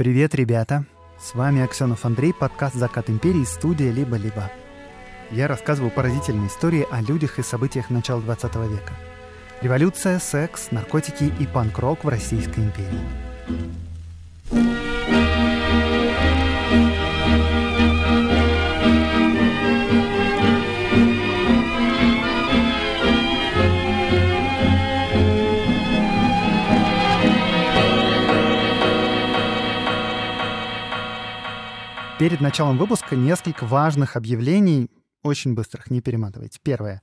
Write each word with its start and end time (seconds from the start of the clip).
Привет, 0.00 0.34
ребята! 0.34 0.86
С 1.20 1.34
вами 1.34 1.60
Аксенов 1.60 2.06
Андрей, 2.06 2.32
подкаст 2.32 2.74
«Закат 2.74 3.10
империи», 3.10 3.44
студия 3.44 3.92
«Либо-либо». 3.92 4.50
Я 5.30 5.46
рассказываю 5.46 5.90
поразительные 5.90 6.48
истории 6.48 6.86
о 6.90 7.02
людях 7.02 7.38
и 7.38 7.42
событиях 7.42 7.90
начала 7.90 8.22
20 8.22 8.44
века. 8.70 8.94
Революция, 9.60 10.18
секс, 10.18 10.70
наркотики 10.70 11.30
и 11.38 11.46
панк-рок 11.46 12.02
в 12.02 12.08
Российской 12.08 12.60
империи. 12.60 13.89
Перед 32.20 32.42
началом 32.42 32.76
выпуска 32.76 33.16
несколько 33.16 33.64
важных 33.64 34.14
объявлений, 34.14 34.90
очень 35.22 35.54
быстрых, 35.54 35.90
не 35.90 36.02
перематывайте. 36.02 36.60
Первое. 36.62 37.00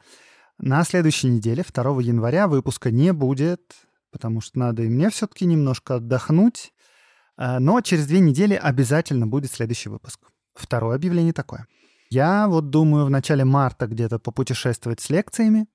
На 0.60 0.84
следующей 0.84 1.30
неделе, 1.30 1.66
2 1.68 2.02
января, 2.04 2.48
выпуска 2.48 2.92
не 2.92 3.12
будет, 3.14 3.64
потому 4.12 4.42
что 4.42 4.60
надо 4.60 4.84
и 4.84 4.88
мне 4.88 5.10
все-таки 5.10 5.48
немножко 5.48 5.96
отдохнуть. 5.96 6.72
А, 7.36 7.60
но 7.60 7.82
через 7.82 8.06
две 8.06 8.20
недели 8.20 8.54
обязательно 8.54 9.26
будет 9.26 9.52
следующий 9.52 9.90
выпуск. 9.90 10.20
Второе 10.54 10.98
объявление 10.98 11.34
такое. 11.34 11.66
Я 12.12 12.48
вот 12.48 12.70
думаю 12.70 13.06
в 13.06 13.10
начале 13.10 13.44
марта 13.44 13.88
где-то 13.88 14.20
попутешествовать 14.20 15.00
с 15.00 15.10
лекциями. 15.10 15.66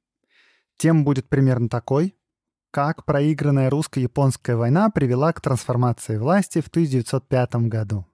Тем 0.77 1.02
будет 1.02 1.28
примерно 1.28 1.69
такой. 1.69 2.14
Как 2.70 3.05
проигранная 3.05 3.70
русско-японская 3.70 4.55
война 4.55 4.88
привела 4.91 5.33
к 5.33 5.41
трансформации 5.41 6.16
власти 6.16 6.61
в 6.61 6.69
1905 6.69 7.56
году. 7.66 8.06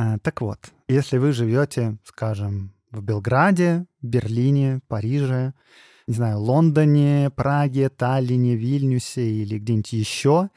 А, 0.00 0.16
так 0.18 0.40
вот, 0.42 0.60
если 0.86 1.18
вы 1.18 1.32
живете, 1.32 1.98
скажем, 2.04 2.72
в 2.92 3.02
Белграде, 3.02 3.84
Берлине, 4.00 4.80
Париже, 4.86 5.54
не 6.06 6.14
знаю, 6.14 6.38
Лондоне, 6.38 7.30
Праге, 7.34 7.88
Таллине, 7.88 8.54
Вильнюсе 8.54 9.28
или 9.28 9.58
где-нибудь 9.58 9.92
еще, 9.92 10.50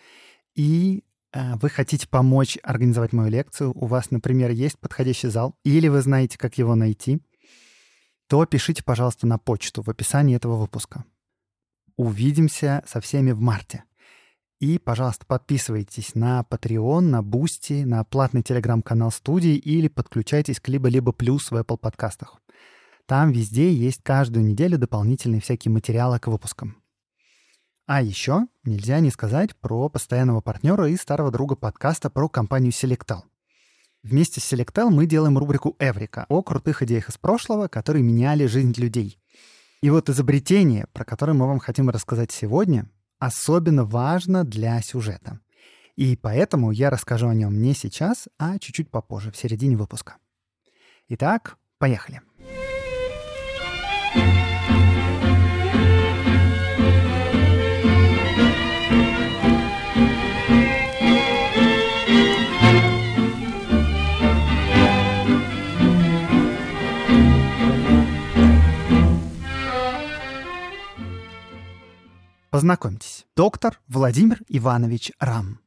и 0.54 1.04
э, 1.34 1.56
вы 1.56 1.70
хотите 1.70 2.08
помочь 2.08 2.60
организовать 2.62 3.14
мою 3.14 3.32
лекцию, 3.32 3.72
у 3.74 3.88
вас, 3.88 4.12
например, 4.12 4.52
есть 4.52 4.78
подходящий 4.78 5.30
зал, 5.30 5.56
или 5.64 5.88
вы 5.88 6.02
знаете, 6.02 6.38
как 6.38 6.60
его 6.60 6.76
найти, 6.76 7.20
то 8.28 8.46
пишите, 8.46 8.84
пожалуйста, 8.84 9.26
на 9.26 9.40
почту 9.40 9.82
в 9.82 9.90
описании 9.90 10.36
этого 10.36 10.56
выпуска. 10.56 11.04
Увидимся 11.98 12.84
со 12.86 13.02
всеми 13.02 13.32
в 13.32 13.42
марте. 13.42 13.86
И, 14.62 14.78
пожалуйста, 14.78 15.26
подписывайтесь 15.26 16.14
на 16.14 16.46
Patreon, 16.48 17.00
на 17.00 17.22
Boosty, 17.22 17.84
на 17.84 18.04
платный 18.04 18.44
телеграм-канал 18.44 19.10
студии 19.10 19.56
или 19.56 19.88
подключайтесь 19.88 20.60
к 20.60 20.68
либо-либо 20.68 21.14
плюс 21.14 21.50
в 21.50 21.56
Apple 21.56 21.78
подкастах. 21.78 22.40
Там 23.08 23.32
везде 23.32 23.74
есть 23.74 24.04
каждую 24.04 24.46
неделю 24.46 24.78
дополнительные 24.78 25.42
всякие 25.42 25.72
материалы 25.72 26.20
к 26.20 26.28
выпускам. 26.28 26.78
А 27.88 28.04
еще 28.04 28.46
нельзя 28.64 29.00
не 29.00 29.10
сказать 29.10 29.56
про 29.56 29.90
постоянного 29.90 30.42
партнера 30.42 30.88
и 30.88 30.96
старого 30.96 31.32
друга 31.32 31.56
подкаста 31.56 32.12
про 32.12 32.30
компанию 32.30 32.72
Selectal. 32.72 33.24
Вместе 34.04 34.40
с 34.42 34.54
Selectal 34.54 34.92
мы 34.92 35.08
делаем 35.08 35.40
рубрику 35.40 35.76
«Эврика» 35.80 36.28
о 36.30 36.44
крутых 36.44 36.84
идеях 36.84 37.10
из 37.10 37.18
прошлого, 37.18 37.68
которые 37.68 38.04
меняли 38.04 38.46
жизнь 38.46 38.76
людей. 38.78 39.18
И 39.82 39.90
вот 39.90 40.08
изобретение, 40.08 40.86
про 40.94 41.04
которое 41.04 41.34
мы 41.34 41.48
вам 41.48 41.58
хотим 41.58 41.90
рассказать 41.90 42.32
сегодня, 42.32 42.88
особенно 43.22 43.86
важно 43.86 44.44
для 44.44 44.82
сюжета. 44.82 45.40
И 45.96 46.16
поэтому 46.16 46.72
я 46.72 46.90
расскажу 46.90 47.28
о 47.28 47.36
нем 47.36 47.62
не 47.62 47.76
сейчас, 47.76 48.28
а 48.40 48.58
чуть-чуть 48.58 48.90
попозже, 48.90 49.32
в 49.32 49.38
середине 49.38 49.78
выпуска. 49.78 50.18
Итак, 51.08 51.58
поехали. 51.78 52.22
Познакомьтесь, 72.52 73.26
доктор 73.34 73.80
Владимир 73.88 74.42
Иванович 74.50 75.14
Рам. 75.22 75.62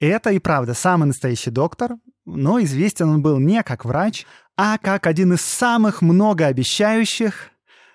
Это 0.00 0.30
и 0.30 0.38
правда 0.38 0.72
самый 0.72 1.04
настоящий 1.04 1.50
доктор, 1.50 1.96
но 2.24 2.58
известен 2.62 3.10
он 3.10 3.20
был 3.20 3.38
не 3.38 3.62
как 3.62 3.84
врач, 3.84 4.24
а 4.56 4.78
как 4.78 5.06
один 5.06 5.34
из 5.34 5.42
самых 5.42 6.00
многообещающих, 6.00 7.50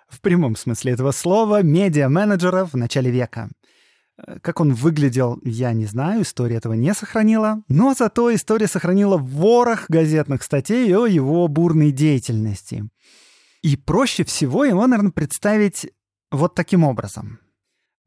в 0.07 0.21
прямом 0.21 0.55
смысле 0.55 0.91
этого 0.91 1.09
слова, 1.09 1.63
медиа-менеджеров 1.63 2.73
в 2.73 2.77
начале 2.77 3.09
века. 3.09 3.49
Как 4.43 4.59
он 4.59 4.75
выглядел, 4.75 5.39
я 5.43 5.73
не 5.73 5.87
знаю, 5.87 6.21
история 6.21 6.57
этого 6.57 6.73
не 6.73 6.93
сохранила, 6.93 7.63
но 7.69 7.95
зато 7.95 8.31
история 8.35 8.67
сохранила 8.67 9.17
ворох 9.17 9.85
газетных 9.89 10.43
статей 10.43 10.95
о 10.95 11.07
его 11.07 11.47
бурной 11.47 11.91
деятельности. 11.91 12.87
И 13.63 13.75
проще 13.77 14.23
всего 14.25 14.63
его, 14.63 14.85
наверное, 14.85 15.11
представить 15.11 15.91
вот 16.29 16.53
таким 16.53 16.83
образом— 16.83 17.39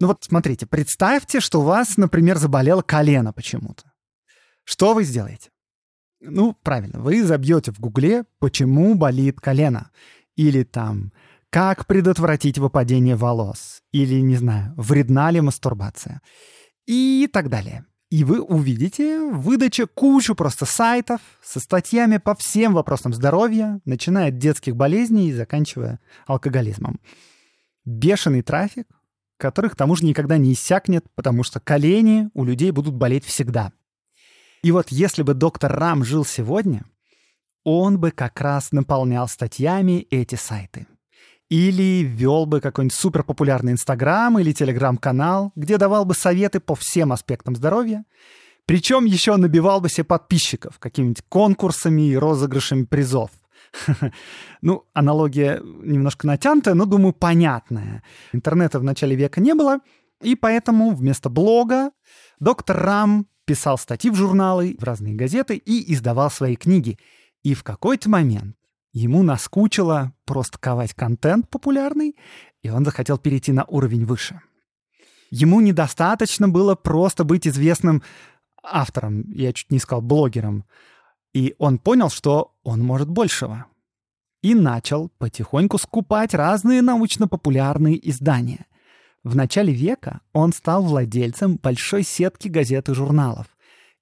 ну 0.00 0.08
вот 0.08 0.24
смотрите, 0.24 0.66
представьте, 0.66 1.40
что 1.40 1.60
у 1.60 1.64
вас, 1.64 1.96
например, 1.96 2.38
заболело 2.38 2.82
колено 2.82 3.32
почему-то. 3.32 3.92
Что 4.64 4.94
вы 4.94 5.04
сделаете? 5.04 5.50
Ну, 6.20 6.54
правильно, 6.62 7.00
вы 7.00 7.22
забьете 7.22 7.70
в 7.70 7.78
гугле, 7.78 8.24
почему 8.38 8.94
болит 8.94 9.40
колено. 9.40 9.90
Или 10.36 10.64
там, 10.64 11.12
как 11.50 11.86
предотвратить 11.86 12.58
выпадение 12.58 13.14
волос. 13.14 13.82
Или, 13.92 14.20
не 14.20 14.36
знаю, 14.36 14.74
вредна 14.76 15.30
ли 15.30 15.40
мастурбация. 15.40 16.22
И 16.86 17.28
так 17.32 17.50
далее. 17.50 17.84
И 18.10 18.24
вы 18.24 18.40
увидите 18.40 19.18
выдача 19.30 19.86
кучу 19.86 20.34
просто 20.34 20.66
сайтов 20.66 21.20
со 21.42 21.60
статьями 21.60 22.18
по 22.18 22.34
всем 22.34 22.72
вопросам 22.72 23.12
здоровья, 23.12 23.80
начиная 23.84 24.28
от 24.28 24.38
детских 24.38 24.76
болезней 24.76 25.28
и 25.28 25.32
заканчивая 25.32 26.00
алкоголизмом. 26.26 27.00
Бешеный 27.84 28.42
трафик, 28.42 28.86
который 29.36 29.70
к 29.70 29.76
тому 29.76 29.96
же 29.96 30.04
никогда 30.04 30.38
не 30.38 30.52
иссякнет, 30.52 31.04
потому 31.14 31.42
что 31.42 31.60
колени 31.60 32.30
у 32.34 32.44
людей 32.44 32.70
будут 32.70 32.94
болеть 32.94 33.24
всегда. 33.24 33.72
И 34.62 34.72
вот 34.72 34.88
если 34.90 35.22
бы 35.22 35.34
доктор 35.34 35.72
Рам 35.72 36.04
жил 36.04 36.24
сегодня, 36.24 36.84
он 37.64 37.98
бы 37.98 38.10
как 38.10 38.40
раз 38.40 38.72
наполнял 38.72 39.28
статьями 39.28 40.06
эти 40.10 40.36
сайты. 40.36 40.86
Или 41.50 42.02
вел 42.02 42.46
бы 42.46 42.60
какой-нибудь 42.60 42.96
суперпопулярный 42.96 43.72
Инстаграм 43.72 44.38
или 44.38 44.52
Телеграм-канал, 44.52 45.52
где 45.54 45.76
давал 45.76 46.04
бы 46.04 46.14
советы 46.14 46.60
по 46.60 46.74
всем 46.74 47.12
аспектам 47.12 47.54
здоровья, 47.54 48.04
причем 48.66 49.04
еще 49.04 49.36
набивал 49.36 49.80
бы 49.80 49.90
себе 49.90 50.04
подписчиков 50.04 50.78
какими-нибудь 50.78 51.22
конкурсами 51.28 52.08
и 52.08 52.16
розыгрышами 52.16 52.84
призов. 52.84 53.30
Ну, 54.62 54.86
аналогия 54.94 55.60
немножко 55.62 56.26
натянутая, 56.26 56.74
но, 56.74 56.86
думаю, 56.86 57.12
понятная. 57.12 58.02
Интернета 58.32 58.78
в 58.78 58.84
начале 58.84 59.14
века 59.14 59.40
не 59.40 59.54
было, 59.54 59.80
и 60.22 60.36
поэтому 60.36 60.94
вместо 60.94 61.28
блога 61.28 61.90
доктор 62.40 62.78
Рам 62.78 63.26
писал 63.44 63.76
статьи 63.76 64.10
в 64.10 64.14
журналы, 64.14 64.76
в 64.78 64.84
разные 64.84 65.14
газеты 65.14 65.56
и 65.56 65.92
издавал 65.92 66.30
свои 66.30 66.56
книги. 66.56 66.98
И 67.42 67.54
в 67.54 67.62
какой-то 67.62 68.08
момент 68.08 68.56
ему 68.92 69.22
наскучило 69.22 70.14
просто 70.24 70.58
ковать 70.58 70.94
контент 70.94 71.50
популярный, 71.50 72.16
и 72.62 72.70
он 72.70 72.84
захотел 72.84 73.18
перейти 73.18 73.52
на 73.52 73.64
уровень 73.64 74.06
выше. 74.06 74.40
Ему 75.30 75.60
недостаточно 75.60 76.48
было 76.48 76.74
просто 76.74 77.24
быть 77.24 77.46
известным 77.46 78.02
автором, 78.62 79.30
я 79.32 79.52
чуть 79.52 79.70
не 79.70 79.78
сказал 79.78 80.00
блогером. 80.00 80.64
И 81.34 81.54
он 81.58 81.78
понял, 81.78 82.08
что 82.08 82.54
он 82.62 82.80
может 82.80 83.10
большего. 83.10 83.66
И 84.44 84.54
начал 84.54 85.10
потихоньку 85.16 85.78
скупать 85.78 86.34
разные 86.34 86.82
научно-популярные 86.82 87.98
издания. 88.10 88.66
В 89.22 89.34
начале 89.34 89.72
века 89.72 90.20
он 90.34 90.52
стал 90.52 90.82
владельцем 90.82 91.56
большой 91.56 92.02
сетки 92.02 92.48
газет 92.48 92.90
и 92.90 92.94
журналов. 92.94 93.46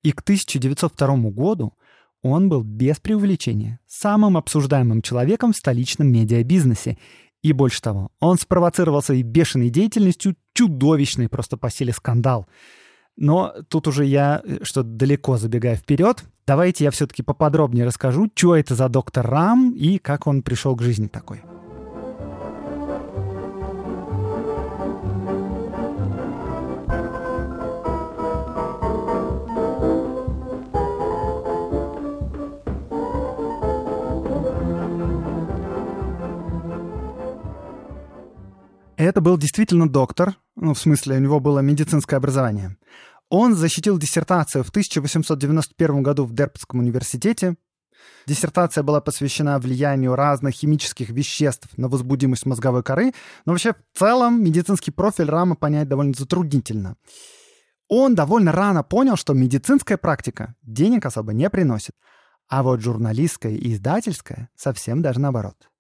И 0.03 0.11
к 0.11 0.21
1902 0.21 1.31
году 1.31 1.75
он 2.23 2.49
был 2.49 2.65
без 2.65 2.99
преувеличения 2.99 3.79
самым 3.87 4.37
обсуждаемым 4.37 5.01
человеком 5.03 5.53
в 5.53 5.57
столичном 5.57 6.09
медиабизнесе. 6.11 6.99
И 7.43 7.53
больше 7.53 7.81
того, 7.81 8.11
он 8.19 8.37
спровоцировал 8.37 9.01
своей 9.01 9.23
бешеной 9.23 9.71
деятельностью 9.71 10.35
чудовищный 10.55 11.29
просто 11.29 11.57
по 11.57 11.71
силе 11.71 11.93
скандал— 11.93 12.49
но 13.17 13.55
тут 13.69 13.89
уже 13.89 14.05
я 14.05 14.41
э, 14.45 14.59
что 14.63 14.83
далеко 14.83 15.37
забегая 15.37 15.77
вперед. 15.77 16.25
Давайте 16.47 16.85
я 16.85 16.91
все-таки 16.91 17.23
поподробнее 17.23 17.85
расскажу, 17.85 18.31
что 18.35 18.57
это 18.57 18.75
за 18.75 18.89
доктор 18.89 19.27
Рам 19.27 19.75
и 19.77 19.99
как 19.99 20.27
он 20.27 20.43
пришел 20.43 20.75
к 20.77 20.83
жизни 20.83 21.07
такой. 21.07 21.43
Это 39.03 39.21
был 39.21 39.37
действительно 39.37 39.89
доктор, 39.89 40.37
ну, 40.55 40.75
в 40.75 40.79
смысле, 40.79 41.17
у 41.17 41.19
него 41.19 41.41
было 41.41 41.59
медицинское 41.59 42.15
образование. 42.15 42.77
Он 43.31 43.57
защитил 43.57 43.99
диссертацию 43.99 44.63
в 44.63 44.69
1891 44.69 46.05
году 46.05 46.25
в 46.25 46.33
Дербском 46.33 46.79
университете. 46.79 47.57
Диссертация 48.29 48.85
была 48.85 49.01
посвящена 49.01 49.59
влиянию 49.59 50.15
разных 50.15 50.55
химических 50.55 51.11
веществ 51.11 51.67
на 51.77 51.89
возбудимость 51.89 52.47
мозговой 52.47 52.85
коры, 52.85 53.13
но 53.45 53.53
вообще 53.53 53.75
в 53.93 53.99
целом 53.99 54.45
медицинский 54.45 54.93
профиль 54.93 55.29
Рама 55.29 55.57
понять 55.57 55.89
довольно 55.89 56.15
затруднительно. 56.17 56.97
Он 57.89 58.15
довольно 58.15 58.53
рано 58.53 58.85
понял, 58.85 59.17
что 59.17 59.35
медицинская 59.35 59.99
практика 59.99 60.55
денег 60.63 61.07
особо 61.07 61.33
не 61.33 61.51
приносит, 61.51 61.97
а 62.47 62.63
вот 62.63 62.81
журналистская 62.81 63.53
и 63.53 63.73
издательская 63.73 64.49
совсем 64.55 65.03
даже 65.03 65.19
наоборот. 65.19 65.72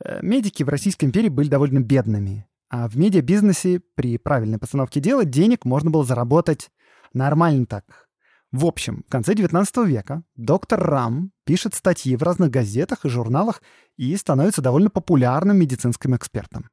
Э, 0.00 0.20
медики 0.22 0.62
в 0.62 0.68
Российской 0.68 1.06
империи 1.06 1.28
были 1.28 1.48
довольно 1.48 1.80
бедными, 1.80 2.46
а 2.70 2.88
в 2.88 2.96
медиабизнесе 2.96 3.80
при 3.94 4.18
правильной 4.18 4.58
постановке 4.58 5.00
дела 5.00 5.24
денег 5.24 5.64
можно 5.64 5.90
было 5.90 6.04
заработать 6.04 6.70
нормально 7.12 7.66
так. 7.66 8.08
В 8.50 8.66
общем, 8.66 9.04
в 9.06 9.10
конце 9.10 9.34
19 9.34 9.78
века 9.86 10.24
доктор 10.36 10.80
Рам 10.80 11.32
пишет 11.44 11.74
статьи 11.74 12.14
в 12.16 12.22
разных 12.22 12.50
газетах 12.50 13.04
и 13.04 13.08
журналах 13.08 13.62
и 13.96 14.14
становится 14.16 14.60
довольно 14.60 14.90
популярным 14.90 15.58
медицинским 15.58 16.14
экспертом. 16.14 16.68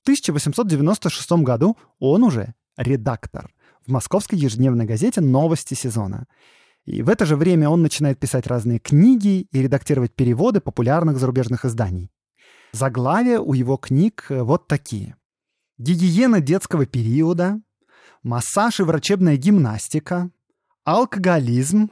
В 0.00 0.02
1896 0.02 1.30
году 1.44 1.76
он 2.00 2.24
уже 2.24 2.54
редактор 2.76 3.52
в 3.86 3.90
московской 3.90 4.36
ежедневной 4.36 4.84
газете 4.84 5.20
«Новости 5.20 5.74
сезона». 5.74 6.26
И 6.84 7.02
в 7.02 7.08
это 7.08 7.24
же 7.24 7.36
время 7.36 7.68
он 7.68 7.82
начинает 7.82 8.18
писать 8.18 8.48
разные 8.48 8.80
книги 8.80 9.46
и 9.52 9.62
редактировать 9.62 10.12
переводы 10.12 10.60
популярных 10.60 11.18
зарубежных 11.18 11.64
изданий. 11.64 12.10
Заглавия 12.72 13.38
у 13.38 13.52
его 13.52 13.76
книг 13.76 14.26
э, 14.28 14.42
вот 14.42 14.66
такие 14.66 15.16
гигиена 15.78 16.40
детского 16.40 16.86
периода, 16.86 17.60
массаж 18.22 18.80
и 18.80 18.82
врачебная 18.82 19.36
гимнастика, 19.36 20.30
алкоголизм. 20.84 21.90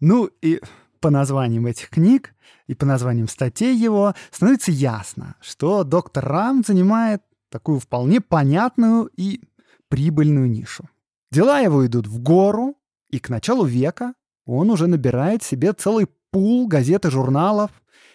Ну 0.00 0.26
и 0.42 0.60
по 1.00 1.10
названиям 1.10 1.66
этих 1.66 1.88
книг 1.90 2.34
и 2.66 2.74
по 2.74 2.86
названиям 2.86 3.28
статей 3.28 3.74
его 3.76 4.14
становится 4.30 4.72
ясно, 4.72 5.36
что 5.40 5.84
доктор 5.84 6.26
Рам 6.26 6.62
занимает 6.66 7.22
такую 7.50 7.80
вполне 7.80 8.20
понятную 8.20 9.10
и 9.16 9.42
прибыльную 9.88 10.50
нишу. 10.50 10.88
Дела 11.30 11.60
его 11.60 11.86
идут 11.86 12.06
в 12.06 12.20
гору, 12.20 12.76
и 13.08 13.18
к 13.18 13.28
началу 13.28 13.64
века 13.64 14.14
он 14.46 14.70
уже 14.70 14.86
набирает 14.86 15.42
себе 15.42 15.72
целый 15.72 16.08
пул 16.30 16.66
газет 16.68 17.06
и 17.06 17.10
журналов, 17.10 17.70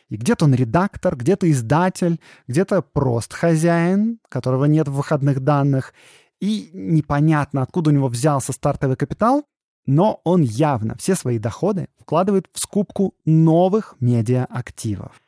и 0.10 0.18
где-то 0.18 0.46
он 0.46 0.54
редактор, 0.54 1.16
где-то 1.16 1.50
издатель, 1.52 2.20
где-то 2.48 2.82
прост 2.82 3.34
хозяин, 3.34 4.20
которого 4.30 4.66
нет 4.66 4.88
в 4.88 4.94
выходных 4.94 5.40
данных. 5.40 5.94
И 6.40 6.70
непонятно, 6.74 7.62
откуда 7.62 7.90
у 7.90 7.94
него 7.94 8.08
взялся 8.08 8.54
стартовый 8.54 8.98
капитал, 8.98 9.46
но 9.86 10.22
он 10.24 10.42
явно 10.42 10.96
все 10.98 11.16
свои 11.16 11.40
доходы 11.40 11.90
вкладывает 12.00 12.48
в 12.54 12.60
скупку 12.60 13.16
новых 13.26 13.96
медиа-активов. 14.00 15.22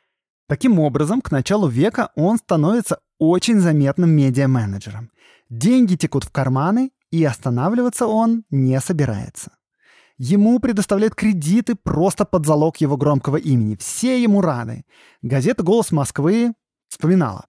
Таким 0.48 0.78
образом, 0.78 1.20
к 1.20 1.30
началу 1.30 1.68
века 1.68 2.10
он 2.14 2.38
становится 2.38 3.00
очень 3.18 3.60
заметным 3.60 4.10
медиа-менеджером. 4.10 5.10
Деньги 5.50 5.96
текут 5.96 6.24
в 6.24 6.30
карманы, 6.30 6.90
и 7.10 7.24
останавливаться 7.24 8.06
он 8.06 8.44
не 8.50 8.78
собирается. 8.80 9.52
Ему 10.18 10.58
предоставляют 10.58 11.14
кредиты 11.14 11.76
просто 11.76 12.24
под 12.24 12.44
залог 12.44 12.78
его 12.78 12.96
громкого 12.96 13.36
имени. 13.36 13.76
Все 13.76 14.20
ему 14.20 14.40
рады. 14.40 14.84
Газета 15.22 15.62
«Голос 15.62 15.92
Москвы» 15.92 16.54
вспоминала. 16.88 17.46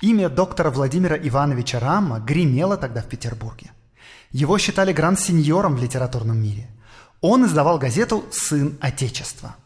Имя 0.00 0.28
доктора 0.28 0.70
Владимира 0.70 1.16
Ивановича 1.16 1.80
Рамма 1.80 2.20
гремело 2.20 2.76
тогда 2.76 3.02
в 3.02 3.06
Петербурге. 3.06 3.72
Его 4.30 4.58
считали 4.58 4.92
гранд-сеньором 4.92 5.74
в 5.74 5.82
литературном 5.82 6.40
мире. 6.40 6.70
Он 7.20 7.46
издавал 7.46 7.78
газету 7.78 8.24
«Сын 8.30 8.78
Отечества». 8.80 9.56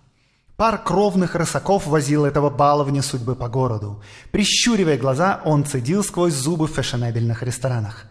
Пар 0.56 0.82
кровных 0.82 1.34
рысаков 1.34 1.86
возил 1.86 2.24
этого 2.24 2.48
баловня 2.48 3.02
судьбы 3.02 3.36
по 3.36 3.48
городу. 3.48 4.02
Прищуривая 4.32 4.96
глаза, 4.96 5.42
он 5.44 5.64
цедил 5.64 6.02
сквозь 6.02 6.34
зубы 6.34 6.66
в 6.66 6.70
фешенебельных 6.70 7.42
ресторанах. 7.42 8.06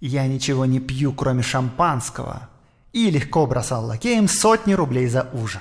«Я 0.00 0.26
ничего 0.26 0.66
не 0.66 0.80
пью, 0.80 1.12
кроме 1.12 1.42
шампанского 1.42 2.50
и 2.92 3.10
легко 3.10 3.46
бросал 3.46 3.86
лакеям 3.86 4.28
сотни 4.28 4.72
рублей 4.72 5.06
за 5.06 5.30
ужин. 5.32 5.60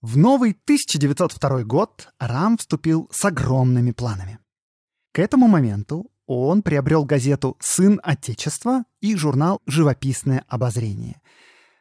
В 0.00 0.16
новый 0.16 0.52
1902 0.52 1.64
год 1.64 2.08
Рам 2.18 2.58
вступил 2.58 3.08
с 3.10 3.24
огромными 3.24 3.90
планами. 3.90 4.38
К 5.12 5.18
этому 5.18 5.48
моменту 5.48 6.10
он 6.26 6.62
приобрел 6.62 7.04
газету 7.04 7.56
«Сын 7.60 8.00
Отечества» 8.02 8.84
и 9.00 9.16
журнал 9.16 9.60
«Живописное 9.66 10.44
обозрение». 10.48 11.20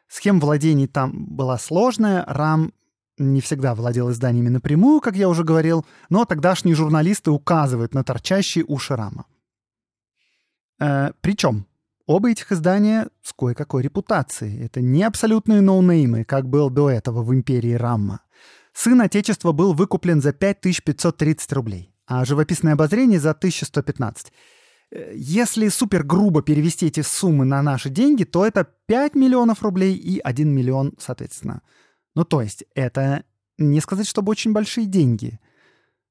Схема 0.07 0.39
владений 0.39 0.87
там 0.87 1.25
была 1.25 1.57
сложная, 1.57 2.23
Рам 2.27 2.71
не 3.17 3.41
всегда 3.41 3.75
владел 3.75 4.11
изданиями 4.11 4.49
напрямую, 4.49 5.01
как 5.01 5.15
я 5.15 5.29
уже 5.29 5.43
говорил, 5.43 5.85
но 6.09 6.25
тогдашние 6.25 6.75
журналисты 6.75 7.31
указывают 7.31 7.93
на 7.93 8.03
торчащие 8.03 8.65
уши 8.65 8.95
Рама. 8.95 9.25
Э, 10.79 11.11
причем 11.21 11.65
Оба 12.07 12.29
этих 12.29 12.51
издания 12.51 13.09
с 13.23 13.33
кое-какой 13.33 13.81
репутацией. 13.81 14.63
Это 14.63 14.79
не 14.79 15.01
абсолютные 15.03 15.61
ноунеймы, 15.61 16.23
как 16.23 16.47
был 16.47 16.69
до 16.69 16.89
этого 16.89 17.23
в 17.23 17.33
империи 17.33 17.73
Рамма. 17.73 18.21
Сын 18.73 19.01
Отечества 19.01 19.53
был 19.53 19.73
выкуплен 19.73 20.21
за 20.21 20.31
5530 20.31 21.53
рублей, 21.53 21.95
а 22.05 22.23
живописное 22.25 22.73
обозрение 22.73 23.19
за 23.19 23.31
1115. 23.31 24.31
Э, 24.91 25.13
если 25.15 25.69
супер 25.69 26.03
грубо 26.03 26.43
перевести 26.43 26.87
эти 26.87 27.01
суммы 27.01 27.45
на 27.45 27.61
наши 27.63 27.89
деньги, 27.89 28.23
то 28.23 28.45
это 28.45 28.67
5 28.85 29.15
миллионов 29.15 29.63
рублей 29.63 29.95
и 29.95 30.19
1 30.19 30.47
миллион, 30.47 30.93
соответственно. 30.99 31.61
Ну, 32.13 32.23
то 32.23 32.41
есть, 32.41 32.65
это 32.75 33.23
не 33.57 33.81
сказать, 33.81 34.07
чтобы 34.07 34.31
очень 34.31 34.53
большие 34.53 34.85
деньги. 34.85 35.39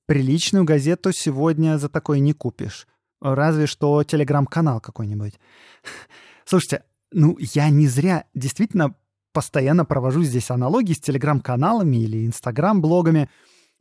Приличную 0.06 0.64
газету 0.64 1.12
сегодня 1.12 1.78
за 1.78 1.88
такое 1.88 2.18
не 2.18 2.32
купишь. 2.32 2.86
Разве 3.24 3.66
что 3.66 4.04
телеграм-канал 4.04 4.82
какой-нибудь. 4.82 5.40
Слушайте, 6.44 6.84
ну 7.10 7.38
я 7.38 7.70
не 7.70 7.86
зря 7.86 8.26
действительно 8.34 8.94
постоянно 9.32 9.86
провожу 9.86 10.22
здесь 10.22 10.50
аналогии 10.50 10.92
с 10.92 11.00
телеграм-каналами 11.00 11.96
или 11.96 12.26
инстаграм-блогами, 12.26 13.30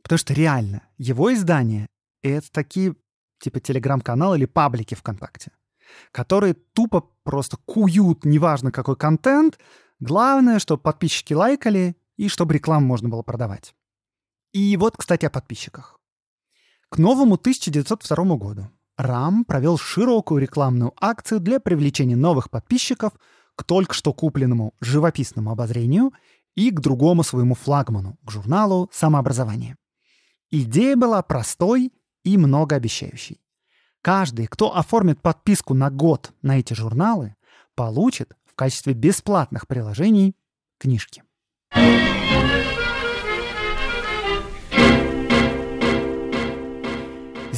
потому 0.02 0.18
что 0.18 0.32
реально 0.32 0.82
его 0.96 1.32
издание— 1.34 1.88
это 2.22 2.50
такие 2.50 2.96
типа 3.38 3.60
телеграм-каналы 3.60 4.38
или 4.38 4.46
паблики 4.46 4.94
ВКонтакте, 4.94 5.52
которые 6.10 6.54
тупо 6.54 7.10
просто 7.22 7.58
куют, 7.66 8.24
неважно 8.24 8.72
какой 8.72 8.96
контент, 8.96 9.58
главное, 10.00 10.58
чтобы 10.58 10.80
подписчики 10.80 11.34
лайкали 11.34 11.96
и 12.16 12.28
чтобы 12.28 12.54
рекламу 12.54 12.86
можно 12.86 13.10
было 13.10 13.22
продавать. 13.22 13.74
И 14.54 14.74
вот, 14.78 14.96
кстати, 14.96 15.26
о 15.26 15.30
подписчиках. 15.30 16.00
К 16.88 16.96
новому 16.96 17.34
1902 17.34 18.36
году 18.36 18.70
Рам 18.96 19.44
провел 19.44 19.76
широкую 19.76 20.40
рекламную 20.40 20.92
акцию 21.00 21.40
для 21.40 21.58
привлечения 21.58 22.16
новых 22.16 22.50
подписчиков 22.50 23.12
к 23.56 23.64
только 23.64 23.94
что 23.94 24.12
купленному 24.12 24.74
живописному 24.80 25.50
обозрению 25.50 26.12
и 26.54 26.70
к 26.70 26.80
другому 26.80 27.22
своему 27.24 27.54
флагману, 27.54 28.18
к 28.24 28.30
журналу 28.30 28.88
«Самообразование». 28.92 29.76
Идея 30.50 30.96
была 30.96 31.22
простой 31.22 31.92
и 32.22 32.38
многообещающей. 32.38 33.40
Каждый, 34.02 34.46
кто 34.46 34.76
оформит 34.76 35.20
подписку 35.20 35.74
на 35.74 35.90
год 35.90 36.32
на 36.42 36.60
эти 36.60 36.74
журналы, 36.74 37.34
получит 37.74 38.36
в 38.44 38.54
качестве 38.54 38.92
бесплатных 38.92 39.66
приложений 39.66 40.36
книжки. 40.78 41.24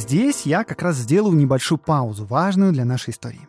Здесь 0.07 0.45
я 0.45 0.63
как 0.63 0.83
раз 0.83 0.95
сделаю 0.95 1.35
небольшую 1.35 1.79
паузу, 1.79 2.23
важную 2.23 2.71
для 2.71 2.85
нашей 2.85 3.09
истории. 3.09 3.45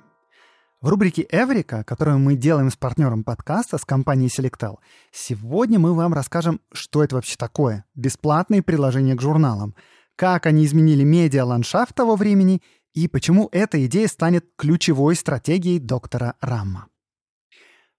В 0.80 0.88
рубрике 0.88 1.24
«Эврика», 1.30 1.84
которую 1.84 2.18
мы 2.18 2.34
делаем 2.34 2.72
с 2.72 2.76
партнером 2.76 3.22
подкаста, 3.22 3.78
с 3.78 3.84
компанией 3.84 4.28
Selectel, 4.28 4.78
сегодня 5.12 5.78
мы 5.78 5.94
вам 5.94 6.14
расскажем, 6.14 6.60
что 6.72 7.04
это 7.04 7.14
вообще 7.14 7.36
такое. 7.36 7.84
Бесплатные 7.94 8.64
приложения 8.64 9.14
к 9.14 9.20
журналам, 9.20 9.76
как 10.16 10.46
они 10.46 10.66
изменили 10.66 11.04
медиа-ландшафт 11.04 11.94
того 11.94 12.16
времени 12.16 12.60
и 12.92 13.06
почему 13.06 13.48
эта 13.52 13.86
идея 13.86 14.08
станет 14.08 14.44
ключевой 14.56 15.14
стратегией 15.14 15.78
доктора 15.78 16.34
Рамма. 16.40 16.88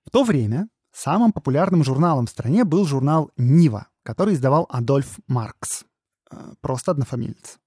В 0.04 0.10
то 0.12 0.26
время 0.26 0.68
самым 0.92 1.32
популярным 1.32 1.86
журналом 1.86 2.26
в 2.26 2.30
стране 2.30 2.66
был 2.66 2.84
журнал 2.84 3.32
«Нива», 3.38 3.88
который 4.04 4.34
издавал 4.34 4.68
Адольф 4.70 5.18
Маркс. 5.28 5.86
Э, 6.30 6.56
просто 6.60 6.92
однофамилец. 6.92 7.58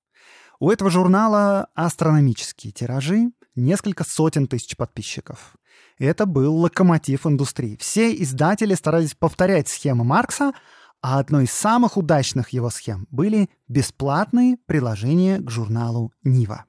У 0.62 0.70
этого 0.70 0.90
журнала 0.90 1.66
астрономические 1.74 2.72
тиражи, 2.72 3.32
несколько 3.56 4.04
сотен 4.04 4.46
тысяч 4.46 4.76
подписчиков. 4.76 5.56
Это 5.98 6.24
был 6.24 6.54
локомотив 6.54 7.26
индустрии. 7.26 7.76
Все 7.80 8.14
издатели 8.14 8.74
старались 8.74 9.16
повторять 9.16 9.66
схемы 9.66 10.04
Маркса, 10.04 10.52
а 11.00 11.18
одной 11.18 11.46
из 11.46 11.50
самых 11.50 11.96
удачных 11.96 12.50
его 12.50 12.70
схем 12.70 13.08
были 13.10 13.50
бесплатные 13.66 14.56
приложения 14.66 15.40
к 15.40 15.50
журналу 15.50 16.12
«Нива». 16.22 16.66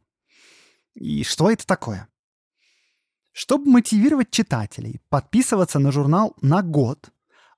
И 0.95 1.23
что 1.23 1.51
это 1.51 1.67
такое? 1.67 2.07
Чтобы 3.31 3.69
мотивировать 3.69 4.31
читателей 4.31 5.01
подписываться 5.09 5.77
на 5.77 5.91
журнал 5.91 6.35
на 6.41 6.63
год, 6.63 7.11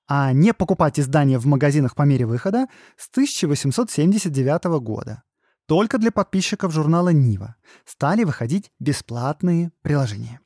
а 0.06 0.34
не 0.34 0.52
покупать 0.52 1.00
издания 1.00 1.38
в 1.38 1.46
магазинах 1.46 1.94
по 1.94 2.02
мере 2.02 2.26
выхода 2.26 2.66
с 2.98 3.08
1879 3.08 4.64
года, 4.82 5.22
только 5.66 5.98
для 5.98 6.12
подписчиков 6.12 6.72
журнала 6.72 7.10
«Нива» 7.10 7.56
стали 7.84 8.24
выходить 8.24 8.70
бесплатные 8.78 9.72
приложения. 9.82 10.40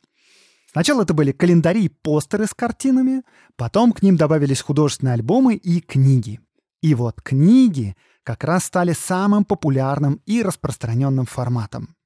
Сначала 0.73 1.03
это 1.03 1.15
были 1.15 1.33
календари 1.33 1.85
и 1.85 1.89
постеры 1.89 2.47
с 2.47 2.55
картинами, 2.55 3.23
потом 3.57 3.93
к 3.93 4.03
ним 4.03 4.17
добавились 4.17 4.61
художественные 4.61 5.15
альбомы 5.15 5.57
и 5.57 5.81
книги. 5.81 6.41
И 6.81 6.95
вот 6.95 7.21
книги 7.21 7.97
как 8.23 8.45
раз 8.45 8.65
стали 8.65 8.93
самым 8.93 9.45
популярным 9.45 10.21
и 10.27 10.43
распространенным 10.43 11.27
форматом. 11.27 11.97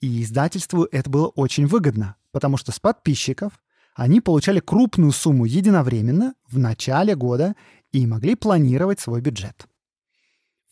И 0.00 0.22
издательству 0.22 0.84
это 0.84 1.10
было 1.10 1.26
очень 1.28 1.66
выгодно, 1.66 2.16
потому 2.30 2.56
что 2.56 2.72
с 2.72 2.78
подписчиков 2.78 3.52
они 3.94 4.20
получали 4.20 4.60
крупную 4.60 5.10
сумму 5.10 5.44
единовременно 5.44 6.34
в 6.48 6.56
начале 6.58 7.16
года 7.16 7.56
и 7.90 8.06
могли 8.06 8.36
планировать 8.36 9.00
свой 9.00 9.20
бюджет. 9.20 9.67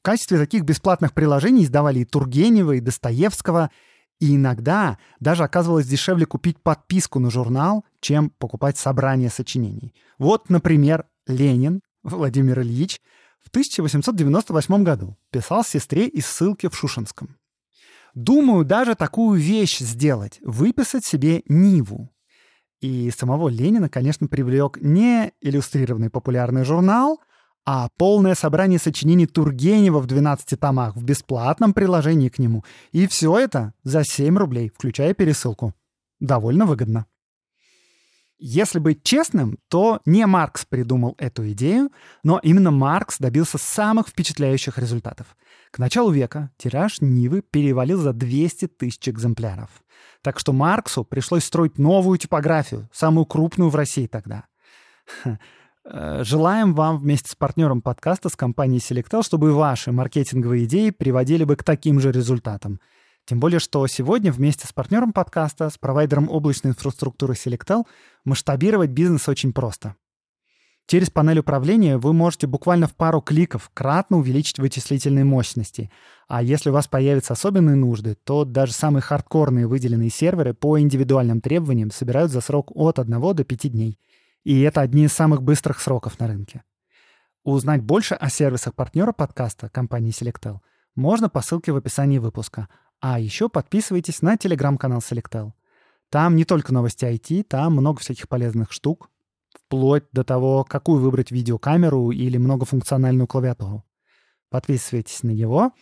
Качестве 0.06 0.38
таких 0.38 0.62
бесплатных 0.62 1.12
приложений 1.12 1.64
издавали 1.64 1.98
и 1.98 2.04
Тургенева, 2.04 2.76
и 2.76 2.80
Достоевского, 2.80 3.72
и 4.20 4.36
иногда 4.36 4.98
даже 5.18 5.42
оказывалось 5.42 5.88
дешевле 5.88 6.26
купить 6.26 6.62
подписку 6.62 7.18
на 7.18 7.28
журнал, 7.28 7.84
чем 8.00 8.30
покупать 8.30 8.78
собрание 8.78 9.30
сочинений. 9.30 9.96
Вот, 10.16 10.48
например, 10.48 11.06
Ленин 11.26 11.80
Владимир 12.04 12.60
Ильич 12.60 13.00
в 13.44 13.48
1898 13.48 14.84
году 14.84 15.16
писал 15.32 15.64
сестре 15.64 16.06
из 16.06 16.26
ссылки 16.26 16.68
в 16.68 16.76
Шушинском. 16.76 17.36
Думаю 18.14 18.64
даже 18.64 18.94
такую 18.94 19.40
вещь 19.40 19.80
сделать— 19.80 20.38
выписать 20.42 21.04
себе 21.04 21.42
Ниву. 21.48 22.14
И 22.80 23.10
самого 23.10 23.48
Ленина, 23.48 23.88
конечно, 23.88 24.28
привлек 24.28 24.78
не 24.80 25.32
иллюстрированный 25.40 26.10
популярный 26.10 26.62
журнал, 26.62 27.18
а 27.66 27.88
полное 27.98 28.36
собрание 28.36 28.78
сочинений 28.78 29.26
Тургенева 29.26 29.98
в 29.98 30.06
12 30.06 30.58
томах 30.58 30.94
в 30.94 31.02
бесплатном 31.02 31.74
приложении 31.74 32.28
к 32.28 32.38
нему. 32.38 32.64
И 32.92 33.08
все 33.08 33.36
это 33.36 33.74
за 33.82 34.04
7 34.04 34.38
рублей, 34.38 34.70
включая 34.72 35.14
пересылку. 35.14 35.74
Довольно 36.20 36.64
выгодно. 36.64 37.06
Если 38.38 38.78
быть 38.78 39.02
честным, 39.02 39.58
то 39.68 40.00
не 40.04 40.24
Маркс 40.26 40.64
придумал 40.64 41.16
эту 41.18 41.50
идею, 41.52 41.90
но 42.22 42.38
именно 42.42 42.70
Маркс 42.70 43.18
добился 43.18 43.58
самых 43.58 44.08
впечатляющих 44.08 44.78
результатов. 44.78 45.36
К 45.72 45.78
началу 45.78 46.10
века 46.10 46.50
тираж 46.58 47.00
Нивы 47.00 47.42
перевалил 47.42 47.98
за 47.98 48.12
200 48.12 48.68
тысяч 48.68 49.08
экземпляров. 49.08 49.70
Так 50.22 50.38
что 50.38 50.52
Марксу 50.52 51.02
пришлось 51.02 51.44
строить 51.44 51.78
новую 51.78 52.18
типографию, 52.18 52.88
самую 52.92 53.24
крупную 53.24 53.70
в 53.70 53.74
России 53.74 54.06
тогда. 54.06 54.44
Э, 55.88 56.24
желаем 56.24 56.74
вам 56.74 56.98
вместе 56.98 57.30
с 57.30 57.34
партнером 57.34 57.82
подкаста 57.82 58.28
с 58.28 58.36
компанией 58.36 58.80
Selectel, 58.80 59.22
чтобы 59.22 59.52
ваши 59.52 59.92
маркетинговые 59.92 60.64
идеи 60.64 60.90
приводили 60.90 61.44
бы 61.44 61.56
к 61.56 61.64
таким 61.64 62.00
же 62.00 62.12
результатам– 62.12 62.80
тем 63.26 63.40
более, 63.40 63.58
что 63.58 63.84
сегодня 63.88 64.30
вместе 64.30 64.68
с 64.68 64.72
партнером 64.72 65.12
подкаста, 65.12 65.68
с 65.68 65.76
провайдером 65.78 66.30
облачной 66.30 66.70
инфраструктуры 66.70 67.34
Selectel, 67.34 67.82
масштабировать 68.24 68.90
бизнес 68.90 69.28
очень 69.28 69.52
просто. 69.52 69.96
Через 70.86 71.10
панель 71.10 71.40
управления 71.40 71.98
вы 71.98 72.12
можете 72.12 72.46
буквально 72.46 72.86
в 72.86 72.94
пару 72.94 73.20
кликов 73.20 73.68
кратно 73.74 74.18
увеличить 74.18 74.60
вычислительные 74.60 75.24
мощности. 75.24 75.90
А 76.28 76.40
если 76.40 76.70
у 76.70 76.72
вас 76.72 76.86
появятся 76.86 77.32
особенные 77.32 77.74
нужды, 77.74 78.16
то 78.22 78.44
даже 78.44 78.72
самые 78.72 79.02
хардкорные 79.02 79.66
выделенные 79.66 80.10
серверы 80.10 80.54
по 80.54 80.78
индивидуальным 80.78 81.40
требованиям 81.40 81.90
собирают 81.90 82.30
за 82.30 82.40
срок 82.40 82.70
от 82.76 83.00
1 83.00 83.20
до 83.20 83.42
5 83.42 83.72
дней. 83.72 83.98
И 84.46 84.60
это 84.60 84.80
одни 84.80 85.04
из 85.04 85.12
самых 85.12 85.42
быстрых 85.42 85.80
сроков 85.80 86.18
на 86.18 86.26
рынке. 86.26 86.62
Узнать 87.44 87.82
больше 87.82 88.14
о 88.14 88.30
сервисах 88.30 88.74
партнера 88.74 89.12
подкаста 89.12 89.68
компании 89.68 90.12
Selectel 90.12 90.60
можно 90.94 91.28
по 91.28 91.42
ссылке 91.42 91.72
в 91.72 91.76
описании 91.76 92.18
выпуска– 92.18 92.68
а 93.00 93.20
еще 93.20 93.48
подписывайтесь 93.48 94.22
на 94.22 94.36
телеграм-канал 94.36 95.00
Selectel. 95.00 95.52
Там 96.10 96.36
не 96.36 96.44
только 96.44 96.72
новости 96.72 97.04
IT, 97.04 97.44
там 97.44 97.74
много 97.74 98.00
всяких 98.00 98.28
полезных 98.28 98.72
штук, 98.72 99.10
вплоть 99.52 100.04
до 100.12 100.24
того, 100.24 100.64
какую 100.64 101.00
выбрать 101.00 101.30
видеокамеру 101.30 102.10
или 102.10 102.38
многофункциональную 102.38 103.26
клавиатуру. 103.26 103.84
Подписывайтесь 104.50 105.22
на 105.22 105.30
него. 105.30 105.72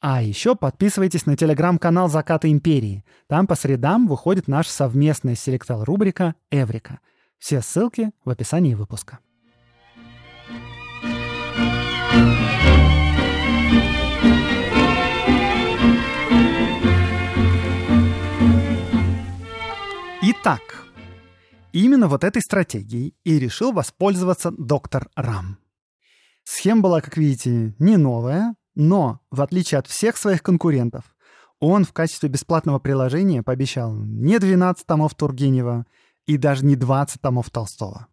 А 0.00 0.22
еще 0.22 0.54
подписывайтесь 0.54 1.26
на 1.26 1.36
телеграм-канал 1.36 2.08
«Закаты 2.08 2.50
империи». 2.50 3.04
Там 3.28 3.46
по 3.46 3.54
средам 3.54 4.06
выходит 4.06 4.46
наша 4.46 4.70
совместная 4.70 5.34
селектал 5.34 5.84
рубрика 5.84 6.34
«Эврика». 6.50 7.00
Все 7.38 7.60
ссылки 7.60 8.10
в 8.24 8.30
описании 8.30 8.74
выпуска. 8.74 9.18
Итак, 20.22 20.84
именно 21.72 22.08
вот 22.08 22.24
этой 22.24 22.42
стратегией 22.42 23.14
и 23.22 23.38
решил 23.38 23.72
воспользоваться 23.72 24.50
доктор 24.50 25.08
Рам. 25.14 25.58
Схема 26.42 26.82
была, 26.82 27.00
как 27.00 27.16
видите, 27.16 27.74
не 27.78 27.96
новая, 27.96 28.56
но, 28.74 29.20
в 29.30 29.40
отличие 29.40 29.78
от 29.78 29.86
всех 29.86 30.16
своих 30.16 30.42
конкурентов, 30.42 31.04
он 31.58 31.84
в 31.84 31.92
качестве 31.92 32.28
бесплатного 32.28 32.78
приложения 32.78 33.42
пообещал 33.42 33.94
не 33.94 34.38
12 34.38 34.86
томов 34.86 35.14
Тургенева 35.14 35.86
и 36.26 36.36
даже 36.36 36.64
не 36.64 36.76
20 36.76 37.20
томов 37.20 37.50
Толстого. 37.50 38.06